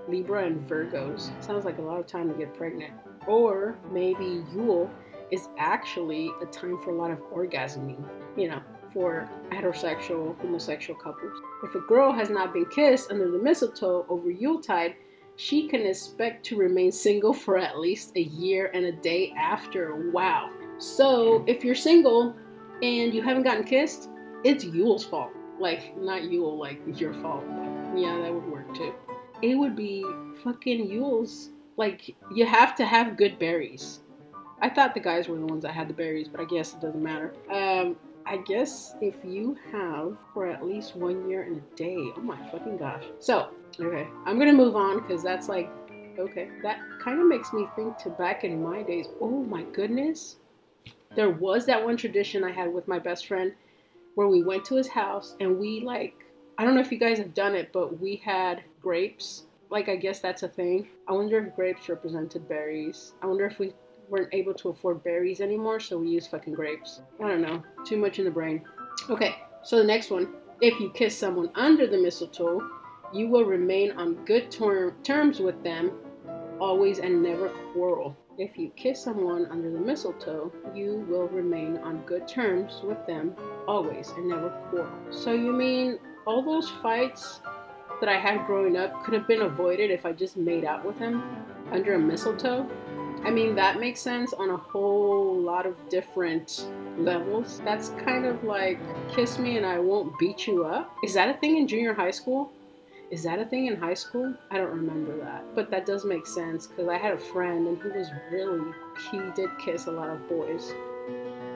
Libra, 0.08 0.44
and 0.44 0.60
Virgos. 0.68 1.30
Sounds 1.42 1.64
like 1.64 1.78
a 1.78 1.82
lot 1.82 1.98
of 1.98 2.06
time 2.06 2.28
to 2.28 2.34
get 2.34 2.52
pregnant. 2.52 2.92
Or 3.26 3.78
maybe 3.90 4.44
Yule 4.52 4.90
is 5.30 5.48
actually 5.56 6.30
a 6.42 6.46
time 6.46 6.78
for 6.84 6.90
a 6.90 6.96
lot 6.96 7.10
of 7.10 7.18
orgasming, 7.32 8.06
you 8.36 8.48
know, 8.48 8.60
for 8.96 9.28
heterosexual, 9.50 10.40
homosexual 10.40 10.98
couples. 10.98 11.38
If 11.62 11.74
a 11.74 11.80
girl 11.80 12.12
has 12.12 12.30
not 12.30 12.54
been 12.54 12.64
kissed 12.64 13.10
under 13.10 13.30
the 13.30 13.38
mistletoe 13.38 14.06
over 14.08 14.30
Yuletide, 14.30 14.96
she 15.36 15.68
can 15.68 15.82
expect 15.82 16.46
to 16.46 16.56
remain 16.56 16.90
single 16.90 17.34
for 17.34 17.58
at 17.58 17.78
least 17.78 18.12
a 18.16 18.22
year 18.22 18.70
and 18.72 18.86
a 18.86 18.92
day 18.92 19.34
after. 19.36 20.10
Wow. 20.12 20.50
So 20.78 21.44
if 21.46 21.62
you're 21.62 21.74
single 21.74 22.34
and 22.82 23.12
you 23.12 23.20
haven't 23.20 23.42
gotten 23.42 23.64
kissed, 23.64 24.08
it's 24.44 24.64
Yule's 24.64 25.04
fault. 25.04 25.32
Like, 25.60 25.94
not 25.98 26.22
Yule, 26.24 26.56
like 26.56 26.80
your 26.98 27.12
fault. 27.12 27.44
Yeah, 27.94 28.18
that 28.22 28.32
would 28.32 28.50
work 28.50 28.74
too. 28.74 28.94
It 29.42 29.56
would 29.56 29.76
be 29.76 30.06
fucking 30.42 30.90
Yule's. 30.90 31.50
Like, 31.76 32.16
you 32.34 32.46
have 32.46 32.74
to 32.76 32.86
have 32.86 33.18
good 33.18 33.38
berries. 33.38 34.00
I 34.62 34.70
thought 34.70 34.94
the 34.94 35.00
guys 35.00 35.28
were 35.28 35.36
the 35.36 35.44
ones 35.44 35.64
that 35.64 35.72
had 35.72 35.86
the 35.86 35.92
berries, 35.92 36.28
but 36.28 36.40
I 36.40 36.44
guess 36.44 36.72
it 36.72 36.80
doesn't 36.80 37.02
matter. 37.02 37.34
Um, 37.52 37.96
I 38.28 38.38
guess 38.38 38.96
if 39.00 39.14
you 39.24 39.56
have 39.70 40.16
for 40.34 40.48
at 40.48 40.66
least 40.66 40.96
one 40.96 41.28
year 41.28 41.42
and 41.44 41.58
a 41.58 41.76
day. 41.76 42.12
Oh 42.16 42.20
my 42.20 42.36
fucking 42.50 42.76
gosh. 42.76 43.04
So, 43.20 43.50
okay, 43.78 44.08
I'm 44.24 44.36
gonna 44.36 44.52
move 44.52 44.74
on 44.74 45.00
because 45.00 45.22
that's 45.22 45.48
like, 45.48 45.70
okay, 46.18 46.48
that 46.64 46.80
kind 47.00 47.20
of 47.20 47.28
makes 47.28 47.52
me 47.52 47.68
think 47.76 47.96
to 47.98 48.10
back 48.10 48.42
in 48.42 48.60
my 48.60 48.82
days. 48.82 49.06
Oh 49.20 49.44
my 49.44 49.62
goodness. 49.62 50.36
There 51.14 51.30
was 51.30 51.66
that 51.66 51.84
one 51.84 51.96
tradition 51.96 52.42
I 52.42 52.50
had 52.50 52.74
with 52.74 52.88
my 52.88 52.98
best 52.98 53.28
friend 53.28 53.52
where 54.16 54.26
we 54.26 54.42
went 54.42 54.64
to 54.66 54.74
his 54.74 54.88
house 54.88 55.36
and 55.38 55.58
we 55.58 55.80
like, 55.80 56.14
I 56.58 56.64
don't 56.64 56.74
know 56.74 56.80
if 56.80 56.90
you 56.90 56.98
guys 56.98 57.18
have 57.18 57.32
done 57.32 57.54
it, 57.54 57.72
but 57.72 58.00
we 58.00 58.16
had 58.16 58.62
grapes. 58.82 59.44
Like, 59.70 59.88
I 59.88 59.96
guess 59.96 60.20
that's 60.20 60.42
a 60.42 60.48
thing. 60.48 60.88
I 61.08 61.12
wonder 61.12 61.44
if 61.44 61.54
grapes 61.54 61.88
represented 61.88 62.48
berries. 62.48 63.14
I 63.22 63.26
wonder 63.26 63.46
if 63.46 63.58
we 63.58 63.72
weren't 64.08 64.32
able 64.32 64.54
to 64.54 64.70
afford 64.70 65.02
berries 65.04 65.40
anymore, 65.40 65.80
so 65.80 65.98
we 65.98 66.08
used 66.08 66.30
fucking 66.30 66.54
grapes. 66.54 67.00
I 67.22 67.28
don't 67.28 67.42
know. 67.42 67.62
Too 67.84 67.96
much 67.96 68.18
in 68.18 68.24
the 68.24 68.30
brain. 68.30 68.62
Okay, 69.10 69.36
so 69.62 69.76
the 69.76 69.84
next 69.84 70.10
one. 70.10 70.34
If 70.60 70.80
you 70.80 70.90
kiss 70.90 71.16
someone 71.16 71.50
under 71.54 71.86
the 71.86 71.98
mistletoe, 71.98 72.62
you 73.12 73.28
will 73.28 73.44
remain 73.44 73.92
on 73.92 74.24
good 74.24 74.50
ter- 74.50 74.94
terms 75.02 75.38
with 75.38 75.62
them 75.62 75.92
always 76.58 76.98
and 76.98 77.22
never 77.22 77.50
quarrel. 77.72 78.16
If 78.38 78.58
you 78.58 78.70
kiss 78.76 79.02
someone 79.02 79.46
under 79.46 79.70
the 79.70 79.78
mistletoe, 79.78 80.52
you 80.74 81.06
will 81.08 81.28
remain 81.28 81.78
on 81.78 82.02
good 82.06 82.28
terms 82.28 82.80
with 82.82 83.06
them 83.06 83.34
always 83.66 84.10
and 84.10 84.28
never 84.28 84.50
quarrel. 84.70 84.92
So 85.10 85.32
you 85.32 85.52
mean 85.52 85.98
all 86.26 86.42
those 86.42 86.70
fights 86.82 87.40
that 88.00 88.08
I 88.08 88.18
had 88.18 88.46
growing 88.46 88.76
up 88.76 89.04
could 89.04 89.14
have 89.14 89.26
been 89.26 89.42
avoided 89.42 89.90
if 89.90 90.04
I 90.04 90.12
just 90.12 90.36
made 90.36 90.64
out 90.64 90.84
with 90.84 90.98
him 90.98 91.22
under 91.72 91.94
a 91.94 91.98
mistletoe? 91.98 92.68
I 93.24 93.30
mean, 93.30 93.54
that 93.56 93.80
makes 93.80 94.00
sense 94.00 94.32
on 94.32 94.50
a 94.50 94.56
whole 94.56 95.36
lot 95.36 95.66
of 95.66 95.76
different 95.88 96.68
levels. 96.98 97.60
That's 97.64 97.90
kind 98.04 98.24
of 98.24 98.44
like 98.44 98.78
kiss 99.14 99.38
me 99.38 99.56
and 99.56 99.66
I 99.66 99.78
won't 99.78 100.18
beat 100.18 100.46
you 100.46 100.64
up. 100.64 100.94
Is 101.04 101.14
that 101.14 101.28
a 101.28 101.38
thing 101.38 101.56
in 101.56 101.66
junior 101.66 101.94
high 101.94 102.10
school? 102.10 102.52
Is 103.10 103.22
that 103.22 103.38
a 103.38 103.44
thing 103.44 103.66
in 103.66 103.76
high 103.76 103.94
school? 103.94 104.34
I 104.50 104.58
don't 104.58 104.70
remember 104.70 105.16
that. 105.18 105.44
But 105.54 105.70
that 105.70 105.86
does 105.86 106.04
make 106.04 106.26
sense 106.26 106.66
because 106.66 106.88
I 106.88 106.98
had 106.98 107.12
a 107.12 107.18
friend 107.18 107.68
and 107.68 107.80
he 107.80 107.88
was 107.96 108.08
really, 108.32 108.72
he 109.10 109.20
did 109.34 109.50
kiss 109.58 109.86
a 109.86 109.92
lot 109.92 110.10
of 110.10 110.28
boys. 110.28 110.72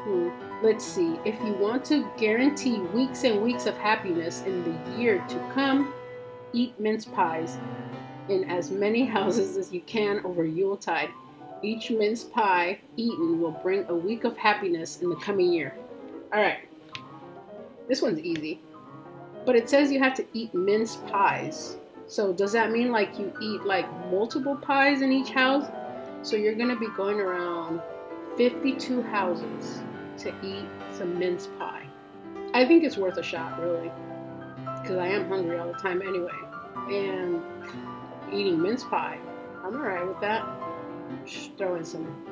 Hmm. 0.04 0.28
Let's 0.62 0.84
see. 0.84 1.18
If 1.24 1.40
you 1.40 1.52
want 1.54 1.84
to 1.86 2.08
guarantee 2.16 2.78
weeks 2.78 3.24
and 3.24 3.42
weeks 3.42 3.66
of 3.66 3.76
happiness 3.76 4.42
in 4.42 4.62
the 4.64 4.98
year 4.98 5.24
to 5.28 5.50
come, 5.52 5.92
eat 6.52 6.78
mince 6.78 7.04
pies 7.04 7.58
in 8.28 8.48
as 8.48 8.70
many 8.70 9.04
houses 9.16 9.56
as 9.56 9.72
you 9.72 9.80
can 9.82 10.24
over 10.24 10.44
Yuletide. 10.44 11.10
Each 11.62 11.90
mince 11.90 12.24
pie 12.24 12.80
eaten 12.96 13.40
will 13.40 13.50
bring 13.50 13.84
a 13.88 13.94
week 13.94 14.24
of 14.24 14.36
happiness 14.36 15.00
in 15.02 15.10
the 15.10 15.16
coming 15.16 15.52
year. 15.52 15.74
All 16.32 16.40
right. 16.40 16.68
This 17.88 18.00
one's 18.00 18.20
easy. 18.20 18.60
But 19.44 19.56
it 19.56 19.68
says 19.68 19.90
you 19.90 19.98
have 19.98 20.14
to 20.14 20.26
eat 20.32 20.54
mince 20.54 20.96
pies. 20.96 21.76
So 22.06 22.32
does 22.32 22.52
that 22.52 22.70
mean 22.70 22.92
like 22.92 23.18
you 23.18 23.32
eat 23.40 23.62
like 23.64 23.88
multiple 24.10 24.56
pies 24.56 25.02
in 25.02 25.12
each 25.12 25.30
house? 25.30 25.70
So 26.22 26.36
you're 26.36 26.54
going 26.54 26.68
to 26.68 26.76
be 26.76 26.88
going 26.96 27.20
around 27.20 27.80
52 28.36 29.02
houses 29.02 29.82
to 30.18 30.28
eat 30.42 30.66
some 30.92 31.18
mince 31.18 31.48
pie. 31.58 31.86
I 32.52 32.64
think 32.64 32.84
it's 32.84 32.96
worth 32.96 33.16
a 33.16 33.22
shot, 33.22 33.60
really. 33.60 33.90
Because 34.82 34.96
I 34.98 35.08
am 35.08 35.28
hungry 35.28 35.58
all 35.58 35.72
the 35.72 35.78
time 35.78 36.02
anyway. 36.02 36.30
And 36.88 37.42
eating 38.32 38.60
mince 38.60 38.84
pie, 38.84 39.18
I'm 39.64 39.74
alright 39.74 40.06
with 40.06 40.20
that. 40.20 40.44
Throw 41.56 41.76
in 41.76 41.84
some, 41.84 42.24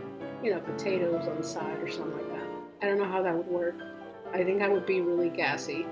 you 0.42 0.50
know, 0.50 0.61
potatoes 0.61 1.26
on 1.26 1.37
the 1.37 1.42
side 1.42 1.78
or 1.78 1.90
something 1.90 2.16
like 2.16 2.30
that. 2.30 2.49
I 2.82 2.87
don't 2.87 2.99
know 2.99 3.04
how 3.04 3.23
that 3.23 3.37
would 3.37 3.49
work. 3.49 3.76
I 4.32 4.44
think 4.44 4.62
I 4.62 4.68
would 4.68 4.87
be 4.87 5.00
really 5.00 5.30
gassy. 5.30 5.87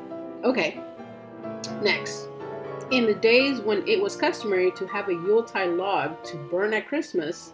Okay, 0.44 0.80
Next, 1.82 2.28
in 2.90 3.06
the 3.06 3.14
days 3.14 3.60
when 3.60 3.86
it 3.86 4.00
was 4.00 4.16
customary 4.16 4.70
to 4.72 4.86
have 4.86 5.08
a 5.08 5.12
Yuletide 5.12 5.70
log 5.70 6.22
to 6.24 6.36
burn 6.50 6.72
at 6.74 6.88
Christmas, 6.88 7.52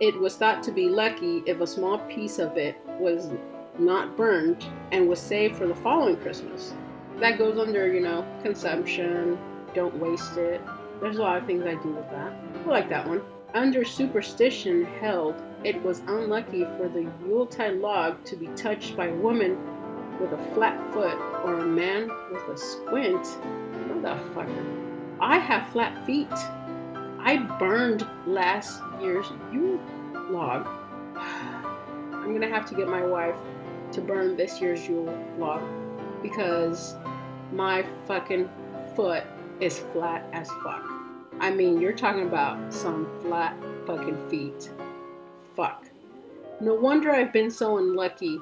it 0.00 0.18
was 0.18 0.36
thought 0.36 0.62
to 0.64 0.72
be 0.72 0.88
lucky 0.88 1.42
if 1.46 1.60
a 1.60 1.66
small 1.66 1.98
piece 1.98 2.38
of 2.38 2.56
it 2.56 2.76
was 2.98 3.30
not 3.78 4.16
burned 4.16 4.64
and 4.92 5.08
was 5.08 5.20
saved 5.20 5.56
for 5.56 5.66
the 5.66 5.74
following 5.74 6.16
Christmas. 6.16 6.72
That 7.18 7.38
goes 7.38 7.58
under, 7.58 7.92
you 7.92 8.00
know, 8.00 8.24
consumption, 8.42 9.38
don't 9.74 9.96
waste 9.96 10.36
it. 10.36 10.60
There's 11.00 11.18
a 11.18 11.22
lot 11.22 11.36
of 11.36 11.46
things 11.46 11.64
I 11.66 11.74
do 11.74 11.90
with 11.90 12.08
that. 12.10 12.32
I 12.64 12.68
like 12.68 12.88
that 12.88 13.06
one. 13.06 13.22
Under 13.54 13.82
superstition 13.82 14.84
held, 15.00 15.34
it 15.64 15.82
was 15.82 16.02
unlucky 16.06 16.64
for 16.76 16.88
the 16.88 17.10
Yuletide 17.24 17.78
log 17.78 18.22
to 18.24 18.36
be 18.36 18.48
touched 18.48 18.94
by 18.94 19.06
a 19.06 19.14
woman 19.14 19.58
with 20.20 20.32
a 20.32 20.54
flat 20.54 20.78
foot 20.92 21.16
or 21.44 21.60
a 21.60 21.64
man 21.64 22.10
with 22.30 22.42
a 22.48 22.58
squint, 22.58 23.24
motherfucker. 23.88 25.18
I 25.20 25.38
have 25.38 25.68
flat 25.72 26.04
feet. 26.04 26.32
I 27.20 27.38
burned 27.58 28.06
last 28.26 28.82
year's 29.00 29.26
Yule 29.52 29.80
log. 30.30 30.66
I'm 31.16 32.32
gonna 32.34 32.48
have 32.48 32.66
to 32.66 32.74
get 32.74 32.86
my 32.86 33.02
wife 33.02 33.36
to 33.92 34.02
burn 34.02 34.36
this 34.36 34.60
year's 34.60 34.86
Yule 34.86 35.26
log 35.38 35.62
because 36.22 36.96
my 37.50 37.86
fucking 38.06 38.50
foot 38.94 39.24
is 39.60 39.78
flat 39.78 40.28
as 40.34 40.50
fuck. 40.62 40.97
I 41.40 41.50
mean, 41.50 41.80
you're 41.80 41.92
talking 41.92 42.26
about 42.26 42.72
some 42.72 43.08
flat 43.22 43.56
fucking 43.86 44.28
feet. 44.28 44.70
Fuck. 45.54 45.86
No 46.60 46.74
wonder 46.74 47.10
I've 47.10 47.32
been 47.32 47.50
so 47.50 47.78
unlucky 47.78 48.40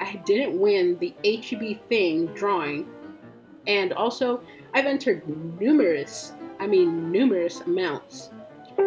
I 0.00 0.16
didn't 0.24 0.58
win 0.58 0.98
the 0.98 1.14
HEB 1.24 1.86
thing 1.88 2.26
drawing. 2.28 2.88
And 3.66 3.92
also, 3.92 4.42
I've 4.72 4.86
entered 4.86 5.22
numerous, 5.60 6.32
I 6.58 6.66
mean, 6.66 7.12
numerous 7.12 7.60
amounts 7.60 8.30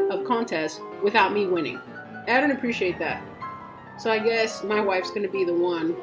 of 0.10 0.26
contests 0.26 0.82
without 1.04 1.32
me 1.32 1.46
winning. 1.46 1.80
I 2.28 2.42
don't 2.42 2.52
appreciate 2.52 2.98
that. 2.98 3.22
So 4.00 4.12
I 4.12 4.18
guess 4.18 4.64
my 4.64 4.82
wife's 4.82 5.12
gonna 5.12 5.30
be 5.30 5.46
the 5.46 5.54
one 5.54 5.96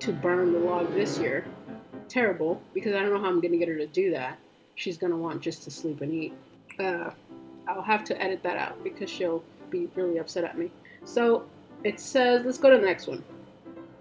to 0.00 0.12
burn 0.12 0.52
the 0.52 0.58
log 0.58 0.92
this 0.92 1.18
year. 1.18 1.46
Terrible, 2.08 2.60
because 2.74 2.94
I 2.94 3.00
don't 3.00 3.14
know 3.14 3.20
how 3.20 3.28
I'm 3.28 3.40
gonna 3.40 3.58
get 3.58 3.68
her 3.68 3.78
to 3.78 3.86
do 3.86 4.10
that. 4.10 4.38
She's 4.80 4.96
gonna 4.96 5.18
want 5.18 5.42
just 5.42 5.62
to 5.64 5.70
sleep 5.70 6.00
and 6.00 6.10
eat. 6.10 6.32
Uh, 6.78 7.10
I'll 7.68 7.82
have 7.82 8.02
to 8.04 8.18
edit 8.18 8.42
that 8.44 8.56
out 8.56 8.82
because 8.82 9.10
she'll 9.10 9.44
be 9.68 9.90
really 9.94 10.16
upset 10.16 10.42
at 10.42 10.56
me. 10.56 10.70
So 11.04 11.44
it 11.84 12.00
says, 12.00 12.46
let's 12.46 12.56
go 12.56 12.70
to 12.70 12.78
the 12.78 12.86
next 12.86 13.06
one. 13.06 13.22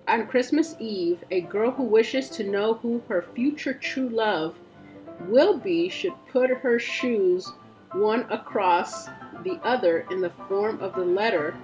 On 0.07 0.25
Christmas 0.25 0.77
Eve, 0.79 1.21
a 1.31 1.41
girl 1.41 1.69
who 1.69 1.83
wishes 1.83 2.29
to 2.29 2.45
know 2.45 2.75
who 2.75 3.03
her 3.09 3.25
future 3.35 3.73
true 3.73 4.07
love 4.07 4.57
will 5.27 5.57
be 5.57 5.89
should 5.89 6.13
put 6.31 6.49
her 6.49 6.79
shoes 6.79 7.51
one 7.91 8.25
across 8.29 9.07
the 9.43 9.59
other 9.63 10.07
in 10.11 10.21
the 10.21 10.31
form 10.47 10.79
of 10.79 10.95
the 10.95 11.03
letter 11.03 11.57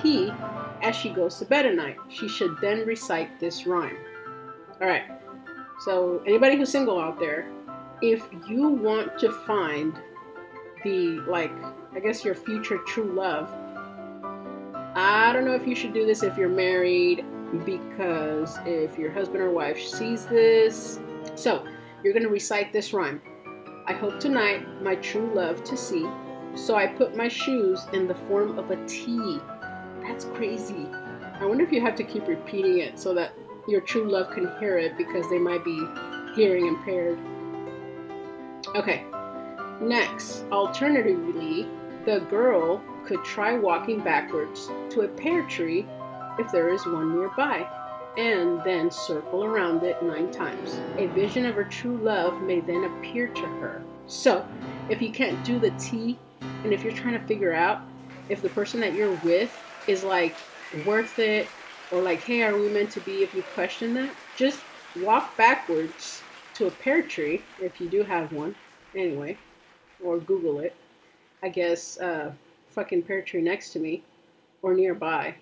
T 0.00 0.32
as 0.82 0.94
she 0.94 1.08
goes 1.10 1.40
to 1.40 1.44
bed 1.44 1.66
at 1.66 1.74
night. 1.74 1.96
She 2.08 2.28
should 2.28 2.56
then 2.60 2.86
recite 2.86 3.40
this 3.40 3.66
rhyme. 3.66 3.98
All 4.80 4.86
right. 4.86 5.06
So, 5.80 6.22
anybody 6.24 6.56
who's 6.56 6.70
single 6.70 7.00
out 7.00 7.18
there, 7.18 7.48
if 8.02 8.22
you 8.48 8.68
want 8.68 9.18
to 9.18 9.30
find 9.30 9.98
the, 10.84 11.20
like, 11.26 11.52
I 11.92 12.00
guess 12.00 12.24
your 12.24 12.34
future 12.34 12.78
true 12.86 13.12
love, 13.12 13.48
I 14.94 15.32
don't 15.32 15.44
know 15.44 15.54
if 15.54 15.66
you 15.66 15.74
should 15.74 15.92
do 15.92 16.06
this 16.06 16.22
if 16.22 16.36
you're 16.36 16.48
married 16.48 17.24
because 17.64 18.58
if 18.66 18.98
your 18.98 19.10
husband 19.10 19.42
or 19.42 19.50
wife 19.50 19.80
sees 19.80 20.26
this, 20.26 20.98
so 21.34 21.64
you're 22.02 22.12
going 22.12 22.24
to 22.24 22.28
recite 22.28 22.72
this 22.72 22.92
rhyme. 22.92 23.20
I 23.86 23.92
hope 23.92 24.20
tonight 24.20 24.82
my 24.82 24.96
true 24.96 25.32
love 25.34 25.64
to 25.64 25.76
see, 25.76 26.06
so 26.54 26.76
I 26.76 26.86
put 26.86 27.16
my 27.16 27.28
shoes 27.28 27.86
in 27.92 28.06
the 28.06 28.14
form 28.14 28.58
of 28.58 28.70
a 28.70 28.86
T. 28.86 29.40
That's 30.02 30.24
crazy. 30.26 30.86
I 31.40 31.44
wonder 31.46 31.64
if 31.64 31.72
you 31.72 31.80
have 31.80 31.94
to 31.96 32.04
keep 32.04 32.26
repeating 32.26 32.78
it 32.78 32.98
so 32.98 33.14
that 33.14 33.32
your 33.66 33.80
true 33.80 34.08
love 34.10 34.30
can 34.30 34.50
hear 34.58 34.78
it 34.78 34.96
because 34.96 35.28
they 35.30 35.38
might 35.38 35.64
be 35.64 35.80
hearing 36.34 36.66
impaired. 36.66 37.18
Okay, 38.74 39.04
next, 39.80 40.44
alternatively, 40.52 41.66
the 42.04 42.20
girl 42.30 42.82
could 43.06 43.24
try 43.24 43.58
walking 43.58 44.00
backwards 44.00 44.70
to 44.90 45.02
a 45.02 45.08
pear 45.08 45.42
tree 45.44 45.86
if 46.38 46.50
there 46.52 46.68
is 46.68 46.84
one 46.86 47.14
nearby, 47.16 47.66
and 48.16 48.62
then 48.64 48.90
circle 48.90 49.44
around 49.44 49.82
it 49.82 50.02
nine 50.02 50.30
times. 50.30 50.78
A 50.96 51.06
vision 51.06 51.46
of 51.46 51.54
her 51.54 51.64
true 51.64 51.96
love 51.96 52.42
may 52.42 52.60
then 52.60 52.84
appear 52.84 53.28
to 53.28 53.46
her. 53.46 53.82
So, 54.06 54.46
if 54.88 55.00
you 55.00 55.10
can't 55.10 55.42
do 55.44 55.58
the 55.58 55.70
T, 55.72 56.18
and 56.64 56.72
if 56.72 56.82
you're 56.82 56.92
trying 56.92 57.18
to 57.18 57.26
figure 57.26 57.54
out 57.54 57.80
if 58.28 58.42
the 58.42 58.48
person 58.50 58.80
that 58.80 58.94
you're 58.94 59.14
with 59.24 59.56
is 59.86 60.04
like 60.04 60.34
worth 60.86 61.18
it, 61.18 61.48
or 61.90 62.02
like, 62.02 62.22
hey, 62.22 62.42
are 62.42 62.56
we 62.56 62.68
meant 62.68 62.90
to 62.90 63.00
be, 63.00 63.22
if 63.22 63.34
you 63.34 63.42
question 63.54 63.94
that, 63.94 64.10
just 64.36 64.60
walk 65.00 65.36
backwards 65.36 66.22
to 66.58 66.66
a 66.66 66.70
pear 66.72 67.02
tree, 67.02 67.40
if 67.62 67.80
you 67.80 67.88
do 67.88 68.02
have 68.02 68.32
one, 68.32 68.54
anyway, 68.94 69.38
or 70.02 70.18
Google 70.18 70.58
it. 70.58 70.74
I 71.40 71.48
guess, 71.48 71.98
uh, 72.00 72.32
fucking 72.70 73.04
pear 73.04 73.22
tree 73.22 73.40
next 73.40 73.70
to 73.70 73.78
me 73.78 74.02
or 74.60 74.74
nearby, 74.74 75.36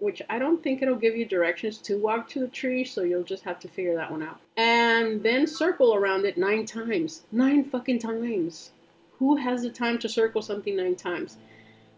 which 0.00 0.20
I 0.28 0.40
don't 0.40 0.60
think 0.60 0.82
it'll 0.82 0.96
give 0.96 1.16
you 1.16 1.24
directions 1.24 1.78
to 1.78 1.98
walk 1.98 2.28
to 2.30 2.40
the 2.40 2.48
tree, 2.48 2.84
so 2.84 3.02
you'll 3.02 3.22
just 3.22 3.44
have 3.44 3.60
to 3.60 3.68
figure 3.68 3.94
that 3.94 4.10
one 4.10 4.24
out. 4.24 4.40
And 4.56 5.22
then 5.22 5.46
circle 5.46 5.94
around 5.94 6.24
it 6.24 6.36
nine 6.36 6.66
times. 6.66 7.22
Nine 7.30 7.62
fucking 7.62 8.00
times. 8.00 8.72
Who 9.20 9.36
has 9.36 9.62
the 9.62 9.70
time 9.70 9.98
to 10.00 10.08
circle 10.08 10.42
something 10.42 10.76
nine 10.76 10.96
times? 10.96 11.36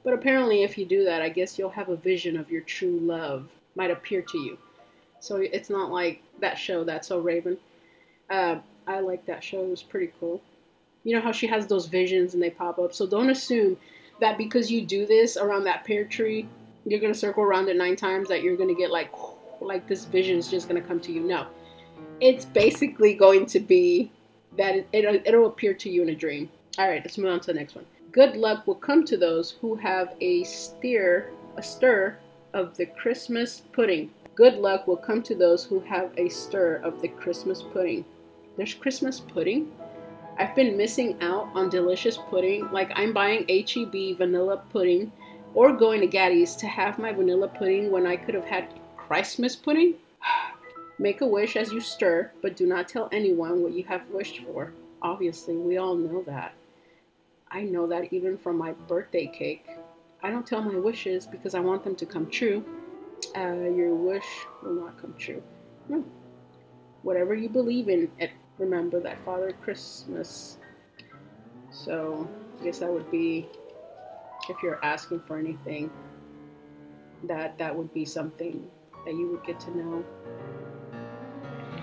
But 0.04 0.12
apparently, 0.12 0.62
if 0.62 0.76
you 0.76 0.84
do 0.84 1.04
that, 1.04 1.22
I 1.22 1.30
guess 1.30 1.58
you'll 1.58 1.70
have 1.70 1.88
a 1.88 1.96
vision 1.96 2.36
of 2.36 2.50
your 2.50 2.62
true 2.62 2.98
love 3.00 3.48
might 3.74 3.90
appear 3.90 4.20
to 4.20 4.38
you. 4.38 4.58
So 5.20 5.36
it's 5.36 5.70
not 5.70 5.90
like 5.90 6.22
that 6.40 6.58
show, 6.58 6.84
That's 6.84 7.08
So 7.08 7.18
Raven. 7.18 7.56
Uh, 8.30 8.56
I 8.86 9.00
like 9.00 9.24
that 9.26 9.42
show. 9.44 9.62
It 9.62 9.70
was 9.70 9.82
pretty 9.82 10.12
cool. 10.18 10.42
You 11.04 11.14
know 11.14 11.20
how 11.20 11.32
she 11.32 11.46
has 11.46 11.66
those 11.66 11.86
visions 11.86 12.34
and 12.34 12.42
they 12.42 12.50
pop 12.50 12.78
up. 12.78 12.92
So 12.94 13.06
don't 13.06 13.30
assume 13.30 13.76
that 14.20 14.36
because 14.36 14.70
you 14.70 14.84
do 14.84 15.06
this 15.06 15.36
around 15.36 15.64
that 15.64 15.84
pear 15.84 16.04
tree, 16.04 16.48
you're 16.84 17.00
gonna 17.00 17.14
circle 17.14 17.42
around 17.42 17.68
it 17.68 17.76
nine 17.76 17.96
times 17.96 18.28
that 18.28 18.42
you're 18.42 18.56
gonna 18.56 18.74
get 18.74 18.90
like 18.90 19.10
like 19.60 19.86
this 19.86 20.04
vision 20.04 20.38
is 20.38 20.48
just 20.48 20.68
gonna 20.68 20.80
come 20.80 21.00
to 21.00 21.12
you. 21.12 21.20
No, 21.20 21.46
it's 22.20 22.44
basically 22.44 23.14
going 23.14 23.46
to 23.46 23.60
be 23.60 24.10
that 24.56 24.74
it, 24.74 24.88
it'll, 24.92 25.20
it'll 25.24 25.46
appear 25.46 25.74
to 25.74 25.90
you 25.90 26.02
in 26.02 26.08
a 26.08 26.14
dream. 26.14 26.50
All 26.78 26.88
right, 26.88 27.02
let's 27.04 27.18
move 27.18 27.30
on 27.30 27.40
to 27.40 27.46
the 27.48 27.58
next 27.58 27.74
one. 27.74 27.86
Good 28.12 28.36
luck 28.36 28.66
will 28.66 28.74
come 28.74 29.04
to 29.04 29.16
those 29.16 29.50
who 29.60 29.74
have 29.76 30.14
a 30.20 30.44
stir 30.44 31.30
a 31.56 31.62
stir 31.62 32.16
of 32.54 32.76
the 32.76 32.86
Christmas 32.86 33.62
pudding. 33.72 34.10
Good 34.34 34.54
luck 34.54 34.86
will 34.86 34.96
come 34.96 35.22
to 35.24 35.34
those 35.34 35.64
who 35.64 35.80
have 35.80 36.12
a 36.16 36.28
stir 36.28 36.76
of 36.76 37.02
the 37.02 37.08
Christmas 37.08 37.62
pudding. 37.62 38.04
There's 38.58 38.74
Christmas 38.74 39.20
pudding? 39.20 39.70
I've 40.36 40.56
been 40.56 40.76
missing 40.76 41.16
out 41.20 41.48
on 41.54 41.70
delicious 41.70 42.18
pudding. 42.28 42.68
Like 42.72 42.90
I'm 42.96 43.12
buying 43.12 43.46
HEB 43.48 44.18
vanilla 44.18 44.56
pudding 44.72 45.12
or 45.54 45.72
going 45.72 46.00
to 46.00 46.08
Gatti's 46.08 46.56
to 46.56 46.66
have 46.66 46.98
my 46.98 47.12
vanilla 47.12 47.46
pudding 47.46 47.92
when 47.92 48.04
I 48.04 48.16
could 48.16 48.34
have 48.34 48.44
had 48.44 48.74
Christmas 48.96 49.54
pudding. 49.54 49.94
Make 50.98 51.20
a 51.20 51.26
wish 51.26 51.54
as 51.54 51.72
you 51.72 51.80
stir, 51.80 52.32
but 52.42 52.56
do 52.56 52.66
not 52.66 52.88
tell 52.88 53.08
anyone 53.12 53.62
what 53.62 53.74
you 53.74 53.84
have 53.84 54.08
wished 54.10 54.40
for. 54.40 54.72
Obviously, 55.02 55.56
we 55.56 55.76
all 55.76 55.94
know 55.94 56.24
that. 56.26 56.52
I 57.52 57.62
know 57.62 57.86
that 57.86 58.12
even 58.12 58.36
from 58.36 58.58
my 58.58 58.72
birthday 58.72 59.28
cake. 59.28 59.68
I 60.20 60.30
don't 60.30 60.44
tell 60.44 60.62
my 60.62 60.74
wishes 60.74 61.28
because 61.28 61.54
I 61.54 61.60
want 61.60 61.84
them 61.84 61.94
to 61.94 62.06
come 62.06 62.28
true. 62.28 62.64
Uh, 63.36 63.70
your 63.70 63.94
wish 63.94 64.26
will 64.64 64.74
not 64.74 65.00
come 65.00 65.14
true. 65.16 65.40
No. 65.88 66.04
Whatever 67.02 67.36
you 67.36 67.48
believe 67.48 67.88
in, 67.88 68.10
remember 68.58 69.00
that 69.00 69.18
Father 69.24 69.52
Christmas. 69.62 70.58
So 71.70 72.28
I 72.60 72.64
guess 72.64 72.78
that 72.78 72.92
would 72.92 73.10
be 73.10 73.48
if 74.48 74.56
you're 74.62 74.82
asking 74.84 75.20
for 75.20 75.38
anything, 75.38 75.90
that 77.24 77.58
that 77.58 77.74
would 77.74 77.92
be 77.92 78.04
something 78.04 78.66
that 79.04 79.14
you 79.14 79.30
would 79.30 79.44
get 79.44 79.60
to 79.60 79.76
know. 79.76 80.04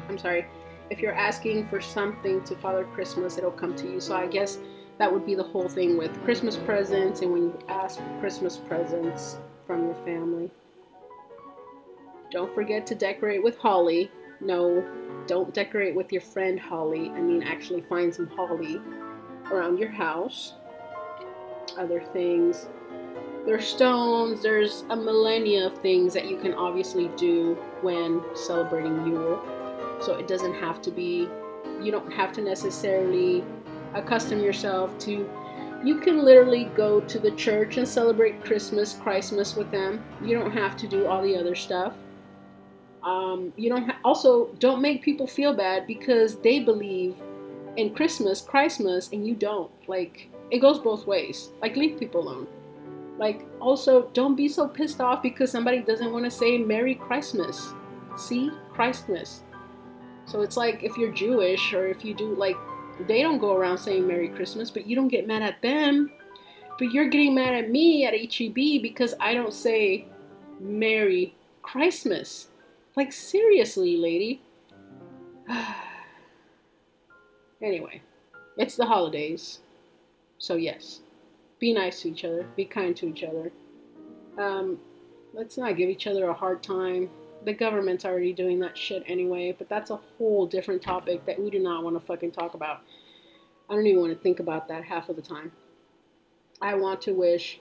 I'm 0.10 0.18
sorry, 0.18 0.46
if 0.90 1.00
you're 1.00 1.16
asking 1.16 1.68
for 1.68 1.82
something 1.82 2.44
to 2.44 2.56
Father 2.56 2.86
Christmas, 2.86 3.38
it'll 3.38 3.52
come 3.52 3.76
to 3.76 3.90
you. 3.90 4.00
So 4.00 4.16
I 4.16 4.28
guess 4.28 4.60
that 4.98 5.12
would 5.12 5.26
be 5.26 5.36
the 5.36 5.44
whole 5.44 5.68
thing 5.68 5.98
with 5.98 6.24
Christmas 6.24 6.56
presents 6.56 7.22
and 7.22 7.32
when 7.32 7.44
you 7.44 7.60
ask 7.68 7.98
for 7.98 8.20
Christmas 8.20 8.58
presents 8.58 9.38
from 9.66 9.86
your 9.86 9.96
family. 10.06 10.50
Don't 12.32 12.54
forget 12.54 12.86
to 12.88 12.96
decorate 12.96 13.44
with 13.44 13.58
holly. 13.58 14.12
No, 14.42 14.86
don't 15.28 15.54
decorate 15.54 15.96
with 15.96 16.12
your 16.12 16.22
friend 16.22 16.60
holly. 16.60 17.10
I 17.10 17.22
mean, 17.22 17.44
actually 17.44 17.82
find 17.82 18.14
some 18.14 18.28
holly 18.28 18.82
around 19.52 19.78
your 19.78 19.90
house. 19.90 20.54
Other 21.78 22.02
things. 22.14 22.68
There's 23.46 23.68
stones, 23.68 24.42
there's 24.42 24.86
a 24.90 24.96
millennia 24.96 25.68
of 25.68 25.78
things 25.80 26.14
that 26.14 26.28
you 26.28 26.38
can 26.38 26.54
obviously 26.54 27.10
do 27.16 27.56
when 27.82 28.24
celebrating 28.34 29.06
Yule. 29.06 29.40
So 30.02 30.16
it 30.16 30.28
doesn't 30.28 30.56
have 30.56 30.82
to 30.82 30.92
be, 30.92 31.30
you 31.82 31.92
don't 31.92 32.12
have 32.12 32.34
to 32.34 32.42
necessarily 32.42 33.44
accustom 33.94 34.40
yourself 34.40 34.98
to 35.00 35.30
you 35.86 36.00
can 36.00 36.26
literally 36.26 36.66
go 36.76 37.00
to 37.02 37.20
the 37.20 37.30
church 37.32 37.78
and 37.78 37.88
celebrate 37.88 38.44
Christmas, 38.44 38.94
Christmas 38.94 39.56
with 39.56 39.70
them. 39.70 40.04
You 40.24 40.36
don't 40.36 40.52
have 40.52 40.76
to 40.78 40.88
do 40.88 41.06
all 41.06 41.22
the 41.22 41.38
other 41.38 41.54
stuff. 41.54 41.94
Um, 43.06 43.54
you 43.56 43.70
don't 43.70 43.86
ha- 43.86 44.00
also 44.04 44.48
don't 44.60 44.82
make 44.82 45.04
people 45.04 45.28
feel 45.28 45.54
bad 45.54 45.86
because 45.86 46.38
they 46.38 46.60
believe 46.60 47.16
in 47.78 47.94
Christmas, 47.94 48.42
Christmas, 48.42 49.10
and 49.14 49.26
you 49.26 49.36
don't. 49.36 49.72
Like 49.88 50.30
it 50.50 50.60
goes 50.60 50.80
both 50.80 51.06
ways. 51.06 51.52
Like 51.62 51.76
leave 51.76 52.00
people 52.00 52.22
alone. 52.22 52.48
Like 53.20 53.46
also 53.62 54.10
don't 54.14 54.36
be 54.36 54.50
so 54.50 54.68
pissed 54.68 55.00
off 55.00 55.22
because 55.22 55.52
somebody 55.52 55.80
doesn't 55.80 56.12
want 56.12 56.26
to 56.26 56.32
say 56.32 56.58
Merry 56.58 56.96
Christmas. 56.96 57.74
See, 58.18 58.50
Christmas. 58.74 59.44
So 60.26 60.42
it's 60.42 60.58
like 60.58 60.84
if 60.84 60.98
you're 60.98 61.12
Jewish 61.12 61.74
or 61.74 61.88
if 61.88 62.04
you 62.04 62.16
do 62.16 62.34
like 62.34 62.58
they 63.08 63.22
don't 63.22 63.40
go 63.40 63.56
around 63.56 63.78
saying 63.78 64.08
Merry 64.08 64.30
Christmas, 64.30 64.72
but 64.72 64.88
you 64.88 64.96
don't 64.96 65.10
get 65.10 65.28
mad 65.28 65.44
at 65.44 65.62
them. 65.62 66.12
But 66.80 66.92
you're 66.92 67.10
getting 67.10 67.36
mad 67.36 67.54
at 67.54 67.70
me 67.70 68.06
at 68.06 68.14
HEB 68.14 68.82
because 68.82 69.14
I 69.20 69.34
don't 69.34 69.54
say 69.54 70.08
Merry 70.60 71.36
Christmas. 71.62 72.48
Like, 72.96 73.12
seriously, 73.12 73.98
lady. 73.98 74.42
anyway, 77.62 78.02
it's 78.58 78.76
the 78.76 78.86
holidays. 78.86 79.60
So, 80.38 80.56
yes, 80.56 81.02
be 81.60 81.74
nice 81.74 82.02
to 82.02 82.10
each 82.10 82.24
other, 82.24 82.48
be 82.56 82.66
kind 82.66 82.96
to 82.98 83.10
each 83.10 83.24
other. 83.24 83.52
Um, 84.38 84.80
let's 85.34 85.58
not 85.58 85.78
give 85.78 85.90
each 85.90 86.08
other 86.08 86.30
a 86.30 86.34
hard 86.34 86.64
time. 86.64 87.10
The 87.44 87.54
government's 87.54 88.06
already 88.06 88.34
doing 88.34 88.60
that 88.62 88.78
shit 88.78 89.04
anyway, 89.08 89.54
but 89.58 89.70
that's 89.70 89.92
a 89.92 90.00
whole 90.18 90.48
different 90.48 90.82
topic 90.82 91.26
that 91.26 91.40
we 91.40 91.50
do 91.50 91.60
not 91.60 91.84
want 91.84 92.00
to 92.00 92.06
fucking 92.06 92.32
talk 92.32 92.54
about. 92.54 92.82
I 93.70 93.76
don't 93.76 93.86
even 93.88 94.02
want 94.02 94.14
to 94.14 94.20
think 94.20 94.40
about 94.40 94.68
that 94.68 94.84
half 94.84 95.10
of 95.10 95.16
the 95.16 95.22
time. 95.22 95.52
I 96.62 96.76
want 96.76 97.02
to 97.04 97.14
wish 97.14 97.60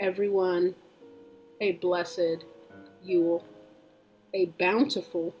everyone 0.00 0.74
a 1.60 1.72
blessed 1.72 2.44
Yule 3.02 3.44
a 4.34 4.46
bountiful 4.58 5.34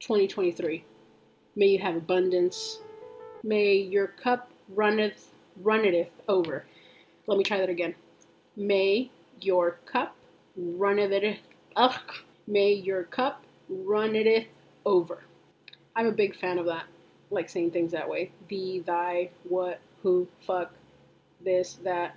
2023. 0.00 0.84
May 1.54 1.66
you 1.66 1.78
have 1.78 1.94
abundance. 1.94 2.78
May 3.44 3.74
your 3.74 4.06
cup 4.08 4.50
runneth 4.68 5.28
runneth 5.60 6.10
over. 6.28 6.64
Let 7.26 7.36
me 7.38 7.44
try 7.44 7.58
that 7.58 7.68
again. 7.68 7.94
May 8.56 9.10
your 9.40 9.78
cup 9.84 10.16
runneth 10.56 11.38
ugh, 11.76 12.12
may 12.46 12.72
your 12.72 13.04
cup 13.04 13.44
runneth 13.68 14.46
over. 14.84 15.22
I'm 15.94 16.06
a 16.06 16.12
big 16.12 16.34
fan 16.34 16.58
of 16.58 16.66
that. 16.66 16.84
like 17.30 17.50
saying 17.50 17.72
things 17.72 17.92
that 17.92 18.08
way. 18.08 18.30
The, 18.48 18.82
thy, 18.86 19.30
what, 19.44 19.80
who, 20.02 20.28
fuck, 20.46 20.72
this, 21.44 21.74
that. 21.84 22.16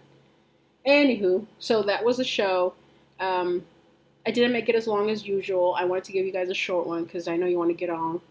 Anywho, 0.87 1.45
so 1.59 1.83
that 1.83 2.05
was 2.05 2.19
a 2.19 2.23
show. 2.23 2.73
Um, 3.19 3.65
I 4.25 4.31
didn't 4.31 4.53
make 4.53 4.69
it 4.69 4.75
as 4.75 4.87
long 4.87 5.09
as 5.09 5.27
usual. 5.27 5.75
I 5.77 5.85
wanted 5.85 6.03
to 6.05 6.11
give 6.11 6.25
you 6.25 6.31
guys 6.31 6.49
a 6.49 6.53
short 6.53 6.85
one 6.85 7.05
because 7.05 7.27
I 7.27 7.37
know 7.37 7.47
you 7.47 7.57
want 7.57 7.71
to 7.71 7.75
get 7.75 7.89
on 7.89 8.21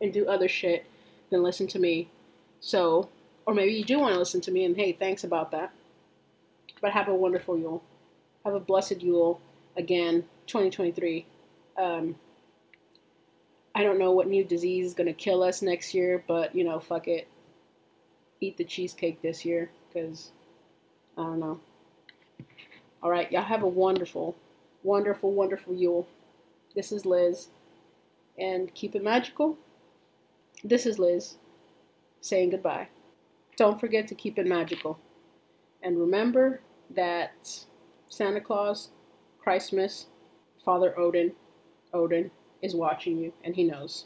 and 0.00 0.12
do 0.12 0.26
other 0.26 0.48
shit 0.48 0.86
than 1.30 1.42
listen 1.42 1.66
to 1.68 1.78
me. 1.78 2.08
So, 2.60 3.08
or 3.46 3.54
maybe 3.54 3.72
you 3.72 3.84
do 3.84 4.00
want 4.00 4.14
to 4.14 4.18
listen 4.18 4.40
to 4.42 4.50
me, 4.50 4.64
and 4.64 4.76
hey, 4.76 4.92
thanks 4.92 5.22
about 5.22 5.52
that. 5.52 5.72
But 6.80 6.92
have 6.92 7.08
a 7.08 7.14
wonderful 7.14 7.56
Yule. 7.56 7.82
Have 8.44 8.54
a 8.54 8.60
blessed 8.60 9.02
Yule. 9.02 9.40
Again, 9.76 10.24
2023. 10.46 11.26
Um, 11.78 12.16
I 13.74 13.82
don't 13.82 13.98
know 13.98 14.10
what 14.10 14.26
new 14.26 14.42
disease 14.42 14.86
is 14.86 14.94
going 14.94 15.06
to 15.06 15.12
kill 15.12 15.42
us 15.42 15.62
next 15.62 15.94
year, 15.94 16.24
but 16.26 16.54
you 16.54 16.64
know, 16.64 16.80
fuck 16.80 17.08
it. 17.08 17.28
Eat 18.40 18.56
the 18.56 18.64
cheesecake 18.64 19.22
this 19.22 19.44
year 19.44 19.70
because 19.88 20.30
I 21.16 21.22
don't 21.22 21.40
know. 21.40 21.60
All 23.02 23.10
right, 23.10 23.30
y'all 23.30 23.42
have 23.42 23.62
a 23.62 23.68
wonderful 23.68 24.34
wonderful, 24.86 25.32
wonderful 25.32 25.74
Yule. 25.74 26.06
This 26.74 26.92
is 26.92 27.04
Liz. 27.04 27.48
And 28.38 28.72
keep 28.74 28.94
it 28.94 29.02
magical. 29.02 29.58
This 30.62 30.86
is 30.86 30.98
Liz 30.98 31.36
saying 32.20 32.50
goodbye. 32.50 32.88
Don't 33.56 33.80
forget 33.80 34.06
to 34.08 34.14
keep 34.14 34.38
it 34.38 34.46
magical. 34.46 34.98
And 35.82 35.98
remember 35.98 36.60
that 36.90 37.64
Santa 38.08 38.40
Claus, 38.40 38.90
Christmas, 39.38 40.06
Father 40.64 40.98
Odin, 40.98 41.32
Odin 41.92 42.30
is 42.62 42.74
watching 42.74 43.18
you 43.18 43.32
and 43.44 43.56
he 43.56 43.64
knows. 43.64 44.04